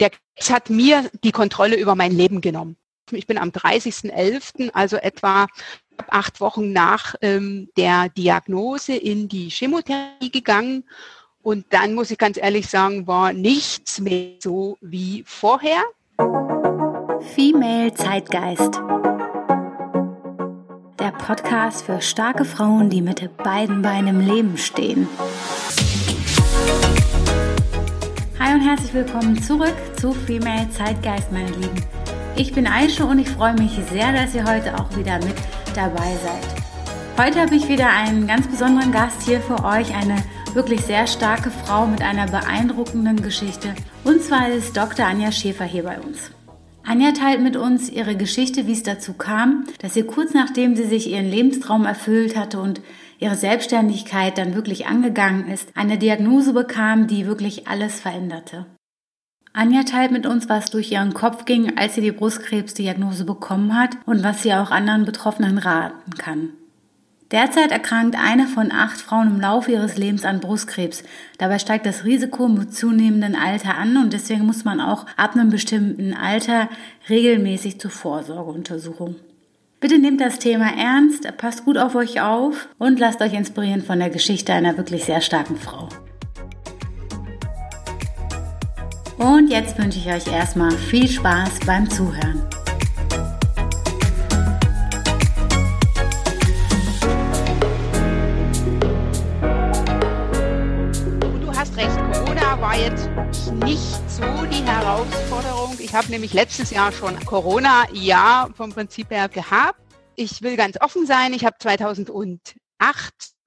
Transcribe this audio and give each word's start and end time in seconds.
der 0.00 0.10
Krebs 0.10 0.50
hat 0.50 0.70
mir 0.70 1.10
die 1.24 1.32
Kontrolle 1.32 1.76
über 1.76 1.94
mein 1.94 2.12
Leben 2.12 2.40
genommen. 2.40 2.76
Ich 3.10 3.26
bin 3.26 3.38
am 3.38 3.50
30.11., 3.50 4.70
also 4.72 4.96
etwa 4.96 5.46
acht 6.08 6.40
Wochen 6.40 6.72
nach 6.72 7.14
ähm, 7.22 7.70
der 7.76 8.08
Diagnose 8.10 8.94
in 8.94 9.28
die 9.28 9.48
Chemotherapie 9.48 10.30
gegangen. 10.30 10.84
Und 11.42 11.66
dann 11.70 11.94
muss 11.94 12.10
ich 12.10 12.18
ganz 12.18 12.36
ehrlich 12.36 12.68
sagen, 12.68 13.06
war 13.06 13.32
nichts 13.32 14.00
mehr 14.00 14.34
so 14.40 14.76
wie 14.80 15.24
vorher. 15.26 15.82
Female 17.34 17.94
Zeitgeist. 17.94 18.74
Der 20.98 21.12
Podcast 21.12 21.86
für 21.86 22.00
starke 22.00 22.44
Frauen, 22.44 22.90
die 22.90 23.02
mit 23.02 23.36
beiden 23.38 23.82
Beinen 23.82 24.08
im 24.08 24.20
Leben 24.20 24.58
stehen. 24.58 25.08
Hi 28.48 28.54
und 28.54 28.62
herzlich 28.62 28.94
willkommen 28.94 29.42
zurück 29.42 29.74
zu 30.00 30.10
Female 30.12 30.70
Zeitgeist, 30.70 31.30
meine 31.30 31.50
Lieben. 31.50 31.84
Ich 32.34 32.54
bin 32.54 32.66
Aische 32.66 33.04
und 33.04 33.18
ich 33.18 33.28
freue 33.28 33.52
mich 33.52 33.72
sehr, 33.90 34.10
dass 34.14 34.34
ihr 34.34 34.46
heute 34.46 34.74
auch 34.74 34.96
wieder 34.96 35.18
mit 35.18 35.34
dabei 35.74 36.16
seid. 36.24 37.26
Heute 37.26 37.42
habe 37.42 37.54
ich 37.54 37.68
wieder 37.68 37.90
einen 37.90 38.26
ganz 38.26 38.48
besonderen 38.48 38.90
Gast 38.90 39.20
hier 39.24 39.42
für 39.42 39.62
euch, 39.64 39.94
eine 39.94 40.24
wirklich 40.54 40.80
sehr 40.80 41.06
starke 41.06 41.50
Frau 41.50 41.86
mit 41.86 42.00
einer 42.00 42.24
beeindruckenden 42.24 43.20
Geschichte. 43.20 43.74
Und 44.04 44.22
zwar 44.22 44.48
ist 44.48 44.74
Dr. 44.74 45.04
Anja 45.04 45.30
Schäfer 45.30 45.66
hier 45.66 45.82
bei 45.82 46.00
uns. 46.00 46.30
Anja 46.88 47.12
teilt 47.12 47.42
mit 47.42 47.54
uns 47.54 47.90
ihre 47.90 48.16
Geschichte, 48.16 48.66
wie 48.66 48.72
es 48.72 48.82
dazu 48.82 49.12
kam, 49.12 49.64
dass 49.80 49.92
sie 49.92 50.04
kurz 50.04 50.32
nachdem 50.32 50.74
sie 50.74 50.84
sich 50.84 51.10
ihren 51.10 51.28
Lebenstraum 51.28 51.84
erfüllt 51.84 52.34
hatte 52.34 52.60
und 52.60 52.80
ihre 53.18 53.34
Selbstständigkeit 53.34 54.38
dann 54.38 54.54
wirklich 54.54 54.86
angegangen 54.86 55.48
ist, 55.48 55.68
eine 55.76 55.98
Diagnose 55.98 56.54
bekam, 56.54 57.06
die 57.06 57.26
wirklich 57.26 57.68
alles 57.68 58.00
veränderte. 58.00 58.64
Anja 59.52 59.82
teilt 59.82 60.12
mit 60.12 60.24
uns, 60.24 60.48
was 60.48 60.70
durch 60.70 60.90
ihren 60.90 61.12
Kopf 61.12 61.44
ging, 61.44 61.76
als 61.76 61.94
sie 61.94 62.00
die 62.00 62.10
Brustkrebsdiagnose 62.12 63.26
bekommen 63.26 63.78
hat 63.78 63.98
und 64.06 64.24
was 64.24 64.42
sie 64.42 64.54
auch 64.54 64.70
anderen 64.70 65.04
Betroffenen 65.04 65.58
raten 65.58 66.12
kann. 66.12 66.54
Derzeit 67.30 67.72
erkrankt 67.72 68.16
eine 68.16 68.46
von 68.46 68.72
acht 68.72 68.98
Frauen 68.98 69.28
im 69.28 69.40
Laufe 69.40 69.70
ihres 69.70 69.98
Lebens 69.98 70.24
an 70.24 70.40
Brustkrebs. 70.40 71.02
Dabei 71.36 71.58
steigt 71.58 71.84
das 71.84 72.04
Risiko 72.04 72.48
mit 72.48 72.74
zunehmendem 72.74 73.34
Alter 73.34 73.76
an 73.76 73.98
und 73.98 74.14
deswegen 74.14 74.46
muss 74.46 74.64
man 74.64 74.80
auch 74.80 75.04
ab 75.18 75.34
einem 75.34 75.50
bestimmten 75.50 76.14
Alter 76.14 76.70
regelmäßig 77.10 77.80
zur 77.80 77.90
Vorsorgeuntersuchung. 77.90 79.16
Bitte 79.78 79.98
nehmt 79.98 80.22
das 80.22 80.38
Thema 80.38 80.72
ernst, 80.74 81.36
passt 81.36 81.66
gut 81.66 81.76
auf 81.76 81.94
euch 81.94 82.20
auf 82.22 82.66
und 82.78 82.98
lasst 82.98 83.20
euch 83.20 83.34
inspirieren 83.34 83.82
von 83.82 83.98
der 83.98 84.10
Geschichte 84.10 84.54
einer 84.54 84.78
wirklich 84.78 85.04
sehr 85.04 85.20
starken 85.20 85.56
Frau. 85.56 85.88
Und 89.18 89.50
jetzt 89.50 89.78
wünsche 89.78 89.98
ich 89.98 90.06
euch 90.06 90.32
erstmal 90.32 90.70
viel 90.70 91.08
Spaß 91.08 91.60
beim 91.66 91.90
Zuhören. 91.90 92.42
Nicht 103.64 104.10
so 104.10 104.22
die 104.46 104.64
Herausforderung. 104.64 105.76
Ich 105.78 105.94
habe 105.94 106.08
nämlich 106.08 106.32
letztes 106.32 106.70
Jahr 106.70 106.92
schon 106.92 107.18
Corona-Jahr 107.24 108.50
vom 108.54 108.72
Prinzip 108.72 109.10
her 109.10 109.28
gehabt. 109.28 109.80
Ich 110.16 110.42
will 110.42 110.56
ganz 110.56 110.80
offen 110.80 111.06
sein. 111.06 111.32
Ich 111.32 111.44
habe 111.44 111.56
2008 111.58 112.50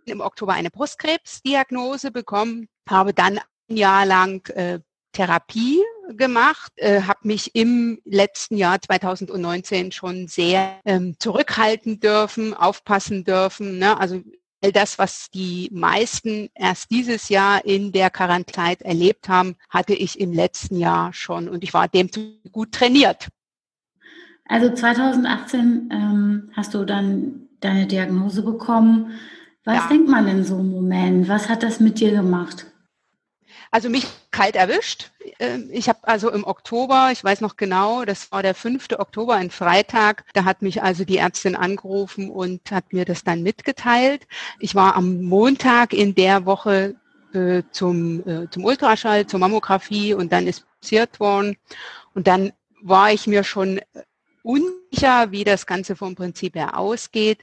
im 0.05 0.21
Oktober 0.21 0.53
eine 0.53 0.69
Brustkrebsdiagnose 0.69 2.11
bekommen, 2.11 2.67
habe 2.89 3.13
dann 3.13 3.39
ein 3.69 3.77
Jahr 3.77 4.05
lang 4.05 4.47
äh, 4.49 4.79
Therapie 5.13 5.81
gemacht, 6.09 6.71
äh, 6.77 7.01
habe 7.01 7.19
mich 7.23 7.55
im 7.55 7.99
letzten 8.05 8.57
Jahr 8.57 8.81
2019 8.81 9.91
schon 9.91 10.27
sehr 10.27 10.79
ähm, 10.85 11.15
zurückhalten 11.19 11.99
dürfen, 11.99 12.53
aufpassen 12.53 13.23
dürfen. 13.23 13.77
Ne? 13.77 13.99
Also 13.99 14.21
all 14.61 14.71
das, 14.71 14.99
was 14.99 15.29
die 15.31 15.69
meisten 15.71 16.49
erst 16.53 16.91
dieses 16.91 17.29
Jahr 17.29 17.65
in 17.65 17.91
der 17.91 18.09
Quarantäne 18.09 18.77
erlebt 18.81 19.27
haben, 19.27 19.55
hatte 19.69 19.93
ich 19.93 20.19
im 20.19 20.33
letzten 20.33 20.77
Jahr 20.77 21.13
schon 21.13 21.49
und 21.49 21.63
ich 21.63 21.73
war 21.73 21.87
dem 21.87 22.09
gut 22.51 22.71
trainiert. 22.71 23.29
Also 24.45 24.73
2018 24.73 25.89
ähm, 25.91 26.51
hast 26.53 26.73
du 26.73 26.85
dann 26.85 27.47
deine 27.59 27.87
Diagnose 27.87 28.43
bekommen. 28.43 29.19
Was 29.63 29.77
ja. 29.77 29.87
denkt 29.87 30.09
man 30.09 30.27
in 30.27 30.43
so 30.43 30.55
einem 30.55 30.71
Moment? 30.71 31.27
Was 31.27 31.47
hat 31.47 31.63
das 31.63 31.79
mit 31.79 31.99
dir 31.99 32.11
gemacht? 32.11 32.65
Also 33.69 33.89
mich 33.89 34.05
kalt 34.31 34.55
erwischt. 34.55 35.10
Ähm, 35.39 35.69
ich 35.71 35.89
habe 35.89 35.99
also 36.03 36.29
im 36.31 36.43
Oktober, 36.43 37.09
ich 37.11 37.23
weiß 37.23 37.41
noch 37.41 37.57
genau, 37.57 38.05
das 38.05 38.31
war 38.31 38.43
der 38.43 38.55
5. 38.55 38.87
Oktober, 38.97 39.35
ein 39.35 39.51
Freitag, 39.51 40.25
da 40.33 40.45
hat 40.45 40.61
mich 40.61 40.81
also 40.83 41.03
die 41.05 41.17
Ärztin 41.17 41.55
angerufen 41.55 42.29
und 42.29 42.71
hat 42.71 42.93
mir 42.93 43.05
das 43.05 43.23
dann 43.23 43.43
mitgeteilt. 43.43 44.27
Ich 44.59 44.75
war 44.75 44.95
am 44.95 45.21
Montag 45.23 45.93
in 45.93 46.15
der 46.15 46.45
Woche 46.45 46.95
äh, 47.33 47.63
zum, 47.71 48.27
äh, 48.27 48.49
zum 48.49 48.65
Ultraschall, 48.65 49.27
zur 49.27 49.39
Mammographie 49.39 50.13
und 50.13 50.31
dann 50.31 50.47
ist 50.47 50.65
passiert 50.81 51.19
worden. 51.19 51.57
Und 52.13 52.27
dann 52.27 52.51
war 52.81 53.11
ich 53.13 53.27
mir 53.27 53.43
schon 53.43 53.79
unsicher, 54.43 55.31
wie 55.31 55.43
das 55.43 55.65
Ganze 55.65 55.95
vom 55.95 56.15
Prinzip 56.15 56.55
her 56.55 56.77
ausgeht 56.77 57.39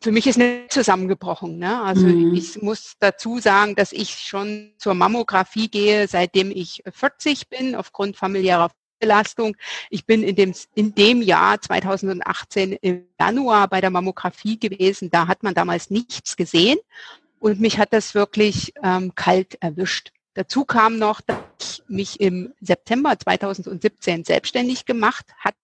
für 0.00 0.12
mich 0.12 0.26
ist 0.26 0.38
nicht 0.38 0.72
zusammengebrochen. 0.72 1.58
Ne? 1.58 1.82
Also 1.82 2.06
mhm. 2.06 2.34
ich 2.34 2.60
muss 2.62 2.94
dazu 3.00 3.38
sagen, 3.38 3.74
dass 3.74 3.92
ich 3.92 4.10
schon 4.10 4.72
zur 4.78 4.94
Mammographie 4.94 5.68
gehe, 5.68 6.06
seitdem 6.08 6.50
ich 6.50 6.82
40 6.90 7.48
bin, 7.48 7.74
aufgrund 7.74 8.16
familiärer 8.16 8.70
Belastung. 9.00 9.56
Ich 9.90 10.06
bin 10.06 10.22
in 10.22 10.36
dem, 10.36 10.54
in 10.74 10.94
dem 10.94 11.22
Jahr 11.22 11.60
2018 11.60 12.72
im 12.72 13.06
Januar 13.18 13.68
bei 13.68 13.80
der 13.80 13.90
Mammographie 13.90 14.58
gewesen. 14.58 15.10
Da 15.10 15.28
hat 15.28 15.42
man 15.42 15.54
damals 15.54 15.90
nichts 15.90 16.36
gesehen 16.36 16.78
und 17.38 17.60
mich 17.60 17.78
hat 17.78 17.92
das 17.92 18.14
wirklich 18.14 18.72
ähm, 18.82 19.14
kalt 19.14 19.56
erwischt. 19.60 20.12
Dazu 20.34 20.64
kam 20.64 20.98
noch, 20.98 21.20
dass 21.20 21.38
ich 21.60 21.82
mich 21.88 22.20
im 22.20 22.54
September 22.60 23.18
2017 23.18 24.24
selbstständig 24.24 24.84
gemacht 24.84 25.26
hat, 25.38 25.54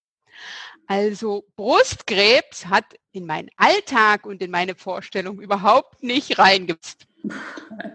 also 0.87 1.45
Brustkrebs 1.57 2.67
hat 2.67 2.85
in 3.13 3.27
meinen 3.27 3.49
Alltag 3.57 4.27
und 4.27 4.43
in 4.43 4.51
meine 4.51 4.75
Vorstellung 4.75 5.41
überhaupt 5.41 6.03
nicht 6.03 6.39
reingepasst. 6.39 7.07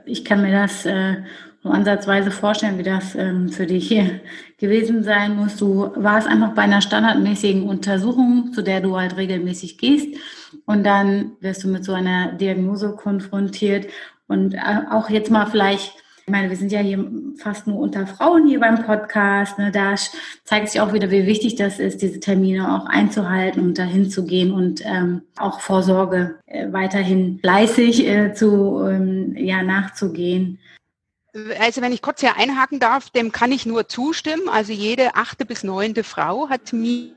Ich 0.05 0.25
kann 0.25 0.41
mir 0.41 0.51
das 0.51 0.85
äh, 0.85 1.17
nur 1.63 1.73
ansatzweise 1.73 2.31
vorstellen, 2.31 2.77
wie 2.77 2.83
das 2.83 3.15
ähm, 3.15 3.49
für 3.49 3.67
dich 3.67 3.87
hier 3.87 4.21
gewesen 4.57 5.03
sein 5.03 5.35
muss. 5.35 5.57
Du 5.57 5.91
warst 5.95 6.27
einfach 6.27 6.55
bei 6.55 6.63
einer 6.63 6.81
standardmäßigen 6.81 7.63
Untersuchung, 7.63 8.51
zu 8.53 8.61
der 8.61 8.81
du 8.81 8.97
halt 8.97 9.17
regelmäßig 9.17 9.77
gehst. 9.77 10.07
Und 10.65 10.83
dann 10.83 11.33
wirst 11.41 11.63
du 11.63 11.67
mit 11.67 11.83
so 11.83 11.93
einer 11.93 12.31
Diagnose 12.33 12.95
konfrontiert. 12.95 13.87
Und 14.27 14.53
äh, 14.53 14.81
auch 14.89 15.09
jetzt 15.09 15.31
mal 15.31 15.45
vielleicht 15.45 15.93
ich 16.29 16.31
meine, 16.31 16.51
wir 16.51 16.57
sind 16.57 16.71
ja 16.71 16.79
hier 16.79 17.03
fast 17.37 17.65
nur 17.65 17.79
unter 17.79 18.05
Frauen 18.05 18.45
hier 18.45 18.59
beim 18.59 18.85
Podcast. 18.85 19.57
Ne? 19.57 19.71
Da 19.71 19.95
zeigt 20.43 20.69
sich 20.69 20.79
auch 20.79 20.93
wieder, 20.93 21.09
wie 21.09 21.25
wichtig 21.25 21.55
das 21.55 21.79
ist, 21.79 22.03
diese 22.03 22.19
Termine 22.19 22.71
auch 22.71 22.85
einzuhalten 22.85 23.63
und 23.63 23.79
dahin 23.79 24.11
zu 24.11 24.25
gehen 24.25 24.51
und 24.51 24.85
ähm, 24.85 25.23
auch 25.37 25.59
Vorsorge 25.59 26.37
äh, 26.45 26.71
weiterhin 26.71 27.39
fleißig 27.39 28.07
äh, 28.07 28.33
zu, 28.35 28.79
ähm, 28.87 29.35
ja, 29.37 29.63
nachzugehen. 29.63 30.59
Also 31.59 31.81
wenn 31.81 31.93
ich 31.93 32.03
kurz 32.03 32.21
hier 32.21 32.37
einhaken 32.37 32.79
darf, 32.79 33.09
dem 33.09 33.31
kann 33.31 33.51
ich 33.51 33.65
nur 33.65 33.87
zustimmen. 33.87 34.49
Also 34.49 34.71
jede 34.71 35.15
achte 35.15 35.45
bis 35.45 35.63
neunte 35.63 36.03
Frau 36.03 36.47
hat 36.49 36.73
mir 36.73 37.09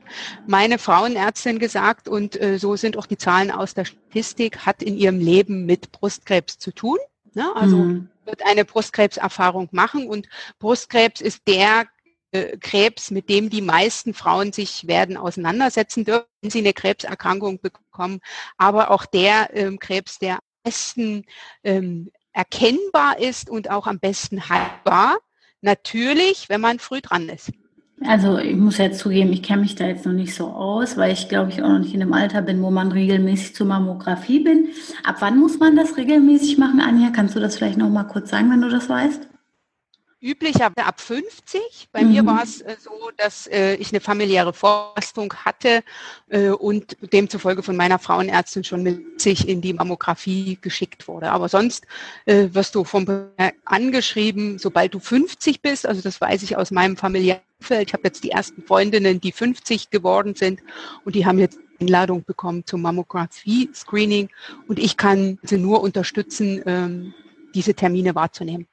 meine 0.47 0.79
Frauenärztin 0.79 1.59
gesagt 1.59 2.07
und 2.07 2.41
äh, 2.41 2.57
so 2.57 2.75
sind 2.77 2.97
auch 2.97 3.05
die 3.05 3.17
Zahlen 3.17 3.51
aus 3.51 3.75
der 3.75 3.85
Statistik, 3.85 4.65
hat 4.65 4.81
in 4.81 4.97
ihrem 4.97 5.19
Leben 5.19 5.67
mit 5.67 5.91
Brustkrebs 5.91 6.57
zu 6.57 6.71
tun. 6.71 6.97
Ne? 7.35 7.51
Also 7.55 7.77
mhm. 7.77 8.09
wird 8.25 8.45
eine 8.45 8.65
Brustkrebserfahrung 8.65 9.69
machen 9.71 10.07
und 10.07 10.27
Brustkrebs 10.59 11.21
ist 11.21 11.41
der 11.47 11.85
äh, 12.31 12.57
Krebs, 12.57 13.11
mit 13.11 13.29
dem 13.29 13.49
die 13.49 13.61
meisten 13.61 14.13
Frauen 14.13 14.53
sich 14.53 14.87
werden 14.87 15.17
auseinandersetzen 15.17 16.05
dürfen, 16.05 16.25
wenn 16.41 16.51
sie 16.51 16.59
eine 16.59 16.73
Krebserkrankung 16.73 17.59
bekommen, 17.61 18.19
aber 18.57 18.91
auch 18.91 19.05
der 19.05 19.55
ähm, 19.55 19.79
Krebs, 19.79 20.19
der 20.19 20.35
am 20.35 20.39
besten 20.63 21.25
ähm, 21.63 22.11
erkennbar 22.31 23.19
ist 23.19 23.49
und 23.49 23.69
auch 23.69 23.87
am 23.87 23.99
besten 23.99 24.49
heilbar. 24.49 25.17
Natürlich, 25.61 26.49
wenn 26.49 26.59
man 26.59 26.79
früh 26.79 27.01
dran 27.01 27.29
ist. 27.29 27.51
Also 28.05 28.37
ich 28.37 28.55
muss 28.55 28.77
jetzt 28.77 28.99
zugeben, 28.99 29.31
ich 29.31 29.43
kenne 29.43 29.61
mich 29.61 29.75
da 29.75 29.85
jetzt 29.85 30.05
noch 30.05 30.13
nicht 30.13 30.35
so 30.35 30.47
aus, 30.47 30.97
weil 30.97 31.13
ich 31.13 31.29
glaube 31.29 31.51
ich 31.51 31.61
auch 31.63 31.69
noch 31.69 31.79
nicht 31.79 31.93
in 31.93 32.01
dem 32.01 32.13
Alter 32.13 32.41
bin, 32.41 32.61
wo 32.61 32.69
man 32.69 32.91
regelmäßig 32.91 33.55
zur 33.55 33.67
Mammographie 33.67 34.39
bin. 34.39 34.69
Ab 35.03 35.17
wann 35.19 35.39
muss 35.39 35.59
man 35.59 35.75
das 35.75 35.97
regelmäßig 35.97 36.57
machen, 36.57 36.81
Anja? 36.81 37.09
Kannst 37.11 37.35
du 37.35 37.39
das 37.39 37.57
vielleicht 37.57 37.77
noch 37.77 37.89
mal 37.89 38.03
kurz 38.03 38.29
sagen, 38.29 38.51
wenn 38.51 38.61
du 38.61 38.69
das 38.69 38.89
weißt? 38.89 39.32
Üblicherweise 40.23 40.87
ab 40.87 41.01
50. 41.01 41.89
Bei 41.91 42.01
mhm. 42.01 42.11
mir 42.11 42.25
war 42.25 42.41
es 42.41 42.61
äh, 42.61 42.77
so, 42.79 43.11
dass 43.17 43.45
äh, 43.47 43.75
ich 43.75 43.91
eine 43.91 43.99
familiäre 43.99 44.53
Vorlastung 44.53 45.33
hatte 45.43 45.83
äh, 46.29 46.49
und 46.49 46.97
demzufolge 47.11 47.61
von 47.61 47.75
meiner 47.75 47.99
Frauenärztin 47.99 48.63
schon 48.63 48.83
mit 48.83 49.21
sich 49.21 49.47
in 49.47 49.59
die 49.61 49.73
Mammographie 49.73 50.57
geschickt 50.61 51.07
wurde. 51.09 51.29
Aber 51.31 51.49
sonst 51.49 51.85
äh, 52.25 52.47
wirst 52.51 52.75
du 52.75 52.85
vom 52.85 53.03
angeschrieben, 53.65 54.59
sobald 54.59 54.93
du 54.93 54.99
50 54.99 55.61
bist. 55.61 55.85
Also 55.85 56.01
das 56.01 56.21
weiß 56.21 56.41
ich 56.43 56.55
aus 56.55 56.71
meinem 56.71 56.95
familiären 56.95 57.41
Umfeld. 57.59 57.89
Ich 57.89 57.93
habe 57.93 58.03
jetzt 58.05 58.23
die 58.23 58.31
ersten 58.31 58.63
Freundinnen, 58.63 59.19
die 59.19 59.33
50 59.33 59.89
geworden 59.89 60.35
sind 60.35 60.61
und 61.03 61.15
die 61.15 61.25
haben 61.25 61.37
jetzt 61.37 61.59
Einladung 61.81 62.23
bekommen 62.23 62.65
zum 62.65 62.81
Mammographie-Screening 62.81 64.29
und 64.67 64.79
ich 64.79 64.95
kann 64.95 65.37
sie 65.43 65.57
nur 65.57 65.81
unterstützen, 65.81 66.61
ähm, 66.65 67.13
diese 67.53 67.73
Termine 67.73 68.15
wahrzunehmen. 68.15 68.67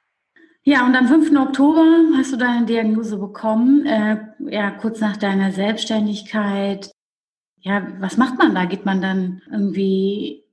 Ja, 0.63 0.85
und 0.85 0.95
am 0.95 1.07
5. 1.07 1.35
Oktober 1.39 1.83
hast 2.15 2.33
du 2.33 2.37
deine 2.37 2.65
Diagnose 2.67 3.17
bekommen, 3.17 3.85
äh, 3.87 4.17
ja, 4.39 4.69
kurz 4.71 4.99
nach 4.99 5.17
deiner 5.17 5.51
Selbstständigkeit. 5.51 6.91
Ja, 7.61 7.87
was 7.99 8.17
macht 8.17 8.37
man 8.37 8.53
da? 8.53 8.65
Geht 8.65 8.85
man 8.85 9.01
dann 9.01 9.41
irgendwie 9.51 10.43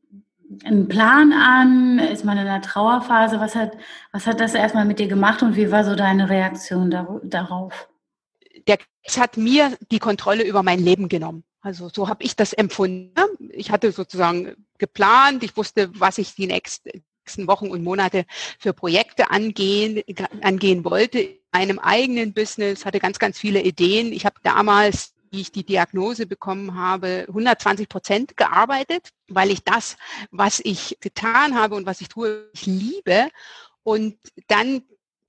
einen 0.65 0.89
Plan 0.89 1.33
an? 1.33 1.99
Ist 1.99 2.25
man 2.25 2.39
in 2.39 2.47
einer 2.47 2.63
Trauerphase? 2.63 3.39
Was 3.39 3.55
hat, 3.55 3.73
was 4.13 4.27
hat 4.27 4.41
das 4.41 4.55
erstmal 4.55 4.87
mit 4.87 4.99
dir 4.99 5.09
gemacht 5.09 5.43
und 5.43 5.57
wie 5.57 5.71
war 5.71 5.85
so 5.85 5.95
deine 5.95 6.31
Reaktion 6.31 6.91
dar 6.91 7.21
darauf? 7.25 7.89
Der 8.67 8.79
Krebs 8.79 9.19
hat 9.19 9.37
mir 9.37 9.77
die 9.91 9.99
Kontrolle 9.99 10.45
über 10.45 10.63
mein 10.63 10.79
Leben 10.79 11.09
genommen. 11.11 11.45
Also 11.61 11.91
so 11.93 12.09
habe 12.09 12.25
ich 12.25 12.35
das 12.35 12.55
empfunden. 12.55 13.13
Ich 13.51 13.71
hatte 13.71 13.93
sozusagen 13.93 14.55
geplant, 14.79 15.43
ich 15.43 15.57
wusste, 15.57 15.91
was 15.99 16.17
ich 16.17 16.35
die 16.35 16.47
nächsten 16.47 17.03
nächsten 17.29 17.47
Wochen 17.47 17.69
und 17.69 17.85
Monate 17.85 18.25
für 18.59 18.73
Projekte 18.73 19.31
angehen, 19.31 20.03
angehen 20.41 20.85
wollte. 20.85 21.21
In 21.21 21.39
meinem 21.53 21.79
eigenen 21.79 22.33
Business 22.33 22.87
hatte 22.87 23.01
ganz, 23.01 23.19
ganz 23.19 23.39
viele 23.39 23.61
Ideen. 23.61 24.13
Ich 24.13 24.25
habe 24.25 24.37
damals 24.43 25.13
wie 25.31 25.43
ich 25.43 25.53
die 25.53 25.65
Diagnose 25.65 26.25
bekommen 26.25 26.75
habe, 26.75 27.27
120 27.29 27.91
Prozent 27.91 28.39
gearbeitet, 28.39 29.11
weil 29.29 29.51
ich 29.51 29.63
das, 29.63 29.99
was 30.31 30.59
ich 30.65 30.97
getan 31.03 31.55
habe 31.55 31.75
und 31.75 31.85
was 31.85 32.01
ich 32.01 32.09
tue, 32.09 32.49
ich 32.55 32.65
liebe. 32.65 33.29
Und 33.83 34.17
dann 34.47 34.81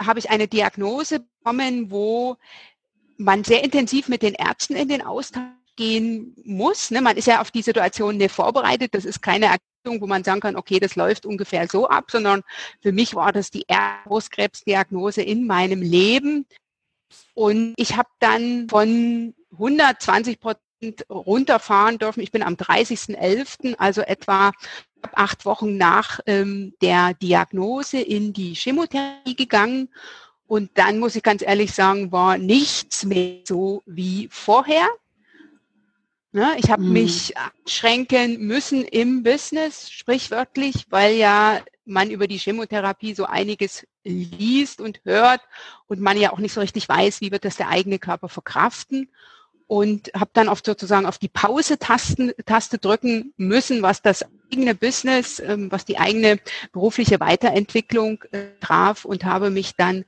habe 0.02 0.20
ich 0.20 0.30
eine 0.30 0.48
Diagnose 0.48 1.20
bekommen, 1.20 1.92
wo 1.92 2.38
man 3.18 3.44
sehr 3.44 3.62
intensiv 3.62 4.08
mit 4.08 4.22
den 4.22 4.36
Ärzten 4.36 4.78
in 4.78 4.88
den 4.88 5.02
Austausch 5.02 5.44
gehen 5.76 6.34
muss. 6.46 6.92
Ne? 6.92 7.02
Man 7.02 7.18
ist 7.18 7.28
ja 7.28 7.42
auf 7.42 7.52
die 7.52 7.62
Situation 7.62 8.16
nicht 8.16 8.34
vorbereitet. 8.34 8.96
Das 8.96 9.04
ist 9.04 9.22
keine 9.22 9.50
wo 9.86 10.08
man 10.08 10.24
sagen 10.24 10.42
kann, 10.42 10.56
okay, 10.56 10.80
das 10.80 10.96
läuft 10.96 11.26
ungefähr 11.26 11.68
so 11.68 11.88
ab, 11.88 12.12
sondern 12.12 12.44
für 12.82 12.92
mich 12.92 13.16
war 13.16 13.32
das 13.32 13.52
die 13.52 13.66
Brustkrebsdiagnose 14.06 15.22
in 15.22 15.48
meinem 15.48 15.82
Leben. 15.82 16.46
Und 17.34 17.74
ich 17.78 17.96
habe 17.96 18.10
dann 18.20 18.68
von 18.70 19.34
120 19.54 20.40
Prozent 20.40 21.06
runterfahren 21.10 21.98
dürfen. 21.98 22.22
Ich 22.22 22.32
bin 22.32 22.44
am 22.44 22.56
30.11., 22.56 23.76
also 23.78 24.02
etwa 24.02 24.52
acht 25.14 25.46
Wochen 25.46 25.78
nach 25.78 26.20
ähm, 26.26 26.74
der 26.82 27.14
Diagnose 27.14 28.00
in 28.00 28.34
die 28.34 28.54
Chemotherapie 28.54 29.36
gegangen. 29.36 29.90
Und 30.46 30.72
dann 30.78 31.00
muss 31.00 31.16
ich 31.16 31.24
ganz 31.24 31.42
ehrlich 31.42 31.74
sagen, 31.74 32.12
war 32.12 32.38
nichts 32.38 33.06
mehr 33.06 33.42
so 33.46 33.82
wie 33.86 34.28
vorher. 34.32 34.88
Ne, 36.32 36.56
ich 36.60 36.70
habe 36.70 36.84
mhm. 36.84 36.94
mich 36.94 37.34
schränken 37.66 38.46
müssen 38.46 38.86
im 38.86 39.24
Business, 39.24 39.90
sprichwörtlich, 39.90 40.86
weil 40.90 41.16
ja 41.16 41.60
man 41.86 42.12
über 42.12 42.28
die 42.28 42.38
Chemotherapie 42.38 43.16
so 43.16 43.26
einiges 43.26 43.88
liest 44.04 44.80
und 44.80 45.02
hört 45.06 45.42
und 45.88 46.00
man 46.00 46.18
ja 46.18 46.32
auch 46.32 46.38
nicht 46.38 46.54
so 46.54 46.62
richtig 46.62 46.88
weiß, 46.88 47.22
wie 47.22 47.32
wird 47.32 47.46
das 47.46 47.58
der 47.58 47.70
eigene 47.70 47.98
Körper 47.98 48.30
verkraften. 48.30 49.10
Und 49.66 50.12
habe 50.16 50.32
dann 50.34 50.50
oft 50.50 50.66
sozusagen 50.66 51.06
auf 51.06 51.20
die 51.20 51.28
Pause-Taste 51.28 52.78
drücken 52.80 53.34
müssen, 53.38 53.84
was 53.84 54.02
das 54.02 54.26
eigene 54.52 54.74
Business, 54.74 55.40
ähm, 55.40 55.72
was 55.72 55.86
die 55.86 56.00
eigene 56.00 56.40
berufliche 56.72 57.20
Weiterentwicklung 57.20 58.24
äh, 58.32 58.48
traf 58.62 59.06
und 59.06 59.26
habe 59.26 59.52
mich 59.52 59.76
dann 59.76 60.06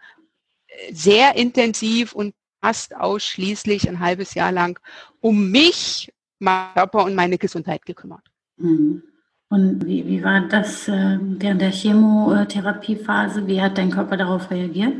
äh, 0.65 0.93
sehr 0.93 1.35
intensiv 1.35 2.13
und 2.13 2.33
fast 2.61 2.95
ausschließlich 2.95 3.89
ein 3.89 3.99
halbes 3.99 4.33
Jahr 4.33 4.51
lang 4.51 4.79
um 5.19 5.51
mich, 5.51 6.13
meinen 6.39 6.73
Körper 6.73 7.03
und 7.05 7.15
meine 7.15 7.37
Gesundheit 7.37 7.85
gekümmert. 7.85 8.23
Mhm. 8.57 9.03
Und 9.49 9.85
wie, 9.85 10.07
wie 10.07 10.23
war 10.23 10.41
das 10.47 10.87
äh, 10.87 11.17
während 11.19 11.61
der 11.61 11.71
Chemotherapiephase? 11.71 13.45
Wie 13.47 13.61
hat 13.61 13.77
dein 13.77 13.91
Körper 13.91 14.15
darauf 14.15 14.49
reagiert? 14.49 14.93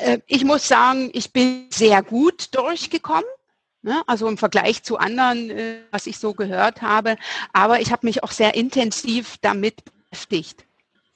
Äh, 0.00 0.18
ich 0.26 0.44
muss 0.44 0.66
sagen, 0.66 1.10
ich 1.12 1.32
bin 1.32 1.66
sehr 1.70 2.02
gut 2.02 2.54
durchgekommen. 2.54 3.24
Ne? 3.82 4.02
Also 4.06 4.28
im 4.28 4.38
Vergleich 4.38 4.82
zu 4.82 4.96
anderen, 4.96 5.50
äh, 5.50 5.80
was 5.90 6.06
ich 6.06 6.18
so 6.18 6.32
gehört 6.32 6.82
habe. 6.82 7.16
Aber 7.52 7.80
ich 7.80 7.92
habe 7.92 8.06
mich 8.06 8.24
auch 8.24 8.32
sehr 8.32 8.54
intensiv 8.54 9.36
damit 9.42 9.82
beschäftigt. 10.10 10.65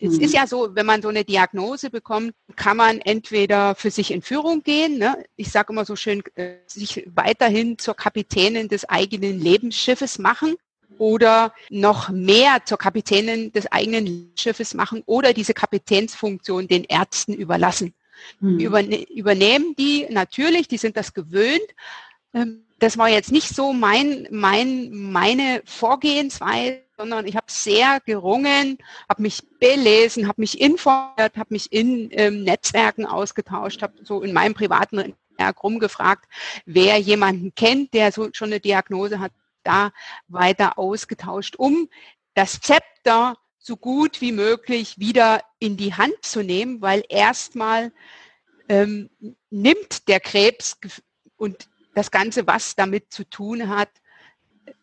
Es 0.01 0.15
ist 0.15 0.31
mhm. 0.31 0.37
ja 0.37 0.47
so, 0.47 0.75
wenn 0.75 0.87
man 0.87 1.03
so 1.03 1.09
eine 1.09 1.25
Diagnose 1.25 1.91
bekommt, 1.91 2.33
kann 2.57 2.79
man 2.79 3.01
entweder 3.01 3.75
für 3.75 3.91
sich 3.91 4.11
in 4.11 4.23
Führung 4.23 4.63
gehen, 4.63 4.99
ne? 4.99 5.23
ich 5.37 5.51
sage 5.51 5.73
immer 5.73 5.85
so 5.85 5.95
schön, 5.95 6.23
äh, 6.37 6.57
sich 6.67 7.07
weiterhin 7.15 7.79
zur 7.79 7.95
Kapitänin 7.95 8.69
des 8.69 8.89
eigenen 8.89 9.39
Lebensschiffes 9.39 10.19
machen 10.19 10.57
oder 10.99 11.53
noch 11.69 12.09
mehr 12.09 12.59
zur 12.65 12.79
Kapitänin 12.79 13.53
des 13.53 13.71
eigenen 13.71 14.33
Schiffes 14.39 14.75
machen 14.75 15.03
oder 15.07 15.35
diese 15.35 15.55
Kapitänsfunktion 15.55 16.67
den 16.67 16.85
Ärzten 16.85 17.35
überlassen. 17.35 17.95
Mhm. 18.41 18.59
Überne 18.59 19.11
übernehmen 19.11 19.75
die 19.79 20.07
natürlich, 20.11 20.69
die 20.69 20.79
sind 20.79 20.97
das 20.97 21.15
gewöhnt. 21.15 21.61
Ähm, 22.35 22.65
das 22.79 22.97
war 22.97 23.09
jetzt 23.09 23.31
nicht 23.31 23.55
so 23.55 23.73
mein, 23.73 24.27
mein, 24.31 24.91
meine 24.91 25.63
Vorgehensweise, 25.67 26.81
sondern 26.97 27.27
ich 27.27 27.37
habe 27.37 27.47
sehr 27.49 28.01
gerungen, 28.01 28.79
habe 29.09 29.23
mich 29.23 29.43
belesen, 29.59 30.29
habe 30.29 30.41
mich 30.41 30.61
informiert, 30.61 31.37
habe 31.37 31.49
mich 31.51 31.73
in 31.73 32.09
ähm, 32.13 32.43
Netzwerken 32.45 33.07
ausgetauscht, 33.07 33.83
habe 33.83 33.95
so 34.05 34.23
in 34.23 34.33
meinem 34.33 34.55
privaten 34.55 34.97
Netzwerk 34.97 35.63
rumgefragt, 35.63 36.27
wer 36.65 36.99
jemanden 36.99 37.55
kennt, 37.55 37.95
der 37.95 38.13
so 38.13 38.29
schon 38.33 38.49
eine 38.49 38.61
Diagnose 38.61 39.21
hat, 39.21 39.33
da 39.63 39.93
weiter 40.29 40.79
ausgetauscht, 40.79 41.57
um 41.57 41.89
das 42.35 42.61
Zepter 42.61 43.37
so 43.59 43.77
gut 43.77 44.23
wie 44.23 44.33
möglich 44.33 44.99
wieder 44.99 45.43
in 45.59 45.77
die 45.77 45.93
Hand 45.93 46.17
zu 46.23 46.43
nehmen, 46.43 46.81
weil 46.81 47.03
erstmal 47.09 47.93
ähm, 48.69 49.11
nimmt 49.51 50.09
der 50.09 50.21
Krebs 50.21 50.79
und 51.37 51.69
das 52.01 52.11
Ganze, 52.11 52.47
was 52.47 52.75
damit 52.75 53.13
zu 53.13 53.25
tun 53.29 53.69
hat, 53.69 53.91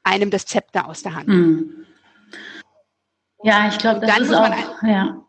einem 0.03 0.29
das 0.29 0.45
Zepter 0.45 0.87
aus 0.87 1.01
der 1.01 1.15
Hand. 1.15 1.27
Mhm. 1.27 1.85
Ja, 3.43 3.67
ich 3.67 3.77
glaube, 3.77 4.05
das 4.05 4.19
ist 4.19 4.33
auch, 4.33 4.83
ja. 4.83 5.23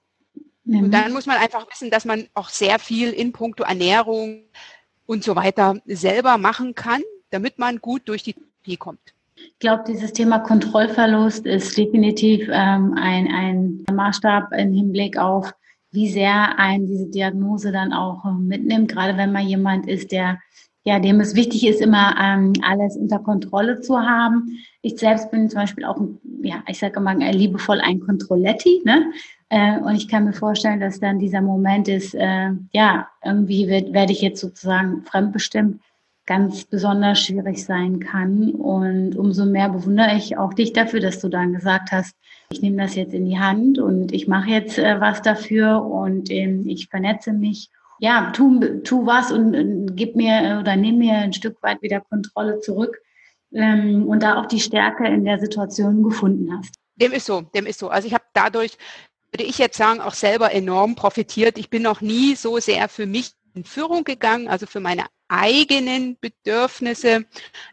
Und 0.67 0.83
mhm. 0.83 0.91
dann 0.91 1.13
muss 1.13 1.27
man 1.27 1.39
einfach 1.39 1.67
wissen, 1.71 1.91
dass 1.91 2.05
man 2.05 2.29
auch 2.35 2.51
sehr 2.51 2.79
viel 2.79 3.11
in 3.11 3.33
puncto 3.33 3.65
Ernährung 3.65 4.43
und 5.07 5.25
so 5.25 5.35
weiter 5.35 5.77
selber 5.87 6.37
machen 6.37 6.75
kann, 6.75 7.03
damit 7.31 7.59
man 7.59 7.79
gut 7.79 8.03
durch 8.07 8.23
die 8.23 8.35
Therapie 8.35 8.77
kommt. 8.77 9.15
Ich 9.35 9.59
glaube, 9.61 9.85
dieses 9.87 10.13
Thema 10.13 10.41
Kontrollverlust 10.41 11.47
ist 11.47 11.77
definitiv 11.77 12.49
ähm, 12.53 12.95
ein, 12.99 13.29
ein 13.33 13.85
Maßstab 13.91 14.53
im 14.53 14.75
Hinblick 14.75 15.17
auf, 15.17 15.55
wie 15.91 16.11
sehr 16.11 16.59
ein 16.59 16.87
diese 16.87 17.07
Diagnose 17.07 17.73
dann 17.73 17.93
auch 17.93 18.25
äh, 18.25 18.33
mitnimmt, 18.33 18.91
gerade 18.91 19.17
wenn 19.17 19.33
man 19.33 19.47
jemand 19.47 19.89
ist, 19.89 20.13
der 20.13 20.39
ja, 20.85 20.99
dem 20.99 21.21
es 21.21 21.35
wichtig 21.35 21.67
ist, 21.67 21.81
immer 21.81 22.15
ähm, 22.21 22.53
alles 22.63 22.97
unter 22.97 23.19
Kontrolle 23.19 23.81
zu 23.81 23.99
haben. 23.99 24.59
Ich 24.83 24.99
selbst 24.99 25.31
bin 25.31 25.51
zum 25.51 25.61
Beispiel 25.61 25.85
auch, 25.85 26.01
ja, 26.43 26.63
ich 26.67 26.79
sage 26.79 26.99
immer 26.99 27.15
liebevoll 27.15 27.81
ein 27.81 28.01
Controlletti, 28.01 28.83
ne? 28.85 29.13
Äh, 29.51 29.79
und 29.81 29.95
ich 29.95 30.09
kann 30.09 30.25
mir 30.25 30.33
vorstellen, 30.33 30.81
dass 30.81 31.01
dann 31.01 31.19
dieser 31.19 31.41
Moment 31.41 31.89
ist, 31.89 32.15
äh, 32.15 32.51
ja, 32.73 33.09
irgendwie 33.25 33.69
werde 33.69 34.13
ich 34.13 34.21
jetzt 34.21 34.41
sozusagen 34.41 35.03
fremdbestimmt, 35.05 35.81
ganz 36.27 36.65
besonders 36.65 37.21
schwierig 37.21 37.65
sein 37.65 38.01
kann. 38.01 38.51
Und 38.51 39.17
umso 39.17 39.47
mehr 39.47 39.71
bewundere 39.71 40.15
ich 40.17 40.37
auch 40.37 40.53
dich 40.53 40.75
dafür, 40.75 41.01
dass 41.01 41.21
du 41.21 41.31
dann 41.31 41.55
gesagt 41.55 41.91
hast, 41.91 42.15
ich 42.51 42.61
nehme 42.61 42.77
das 42.83 42.95
jetzt 42.95 43.15
in 43.15 43.25
die 43.25 43.39
Hand 43.39 43.79
und 43.79 44.13
ich 44.13 44.29
mache 44.29 44.51
jetzt 44.51 44.79
äh, 44.79 45.01
was 45.01 45.23
dafür 45.23 45.83
und 45.85 46.31
ähm, 46.31 46.65
ich 46.67 46.89
vernetze 46.89 47.33
mich 47.33 47.71
ja, 48.01 48.31
tu, 48.33 48.61
tu 48.85 49.07
was 49.07 49.33
und, 49.33 49.55
und 49.55 49.97
gib 49.97 50.17
mir 50.17 50.59
oder 50.61 50.77
nimm 50.77 50.99
mir 50.99 51.15
ein 51.15 51.33
Stück 51.33 51.63
weit 51.63 51.83
wieder 51.83 52.01
Kontrolle 52.01 52.61
zurück 52.61 52.99
ähm, 53.53 54.07
und 54.07 54.23
da 54.23 54.41
auch 54.41 54.47
die 54.47 54.61
Stärke 54.61 55.07
in 55.07 55.25
der 55.25 55.39
Situation 55.39 56.03
gefunden 56.03 56.57
hast. 56.57 56.75
Dem 56.97 57.13
ist 57.13 57.27
so, 57.27 57.43
dem 57.43 57.67
ist 57.67 57.79
so. 57.79 57.89
Also 57.89 58.09
ich 58.09 58.15
habe 58.15 58.25
dadurch, 58.33 58.77
würde 59.33 59.45
ich 59.45 59.59
jetzt 59.59 59.77
sagen, 59.77 60.01
auch 60.01 60.15
selber 60.15 60.53
enorm 60.53 60.95
profitiert. 60.95 61.59
Ich 61.59 61.71
bin 61.71 61.83
noch 61.83 62.01
nie 62.01 62.35
so 62.35 62.59
sehr 62.59 62.89
für 62.89 63.07
mich 63.07 63.33
in 63.55 63.65
Führung 63.65 64.05
gegangen, 64.05 64.49
also 64.49 64.67
für 64.67 64.81
meine 64.81 65.07
eigenen 65.29 66.19
Bedürfnisse. 66.21 67.25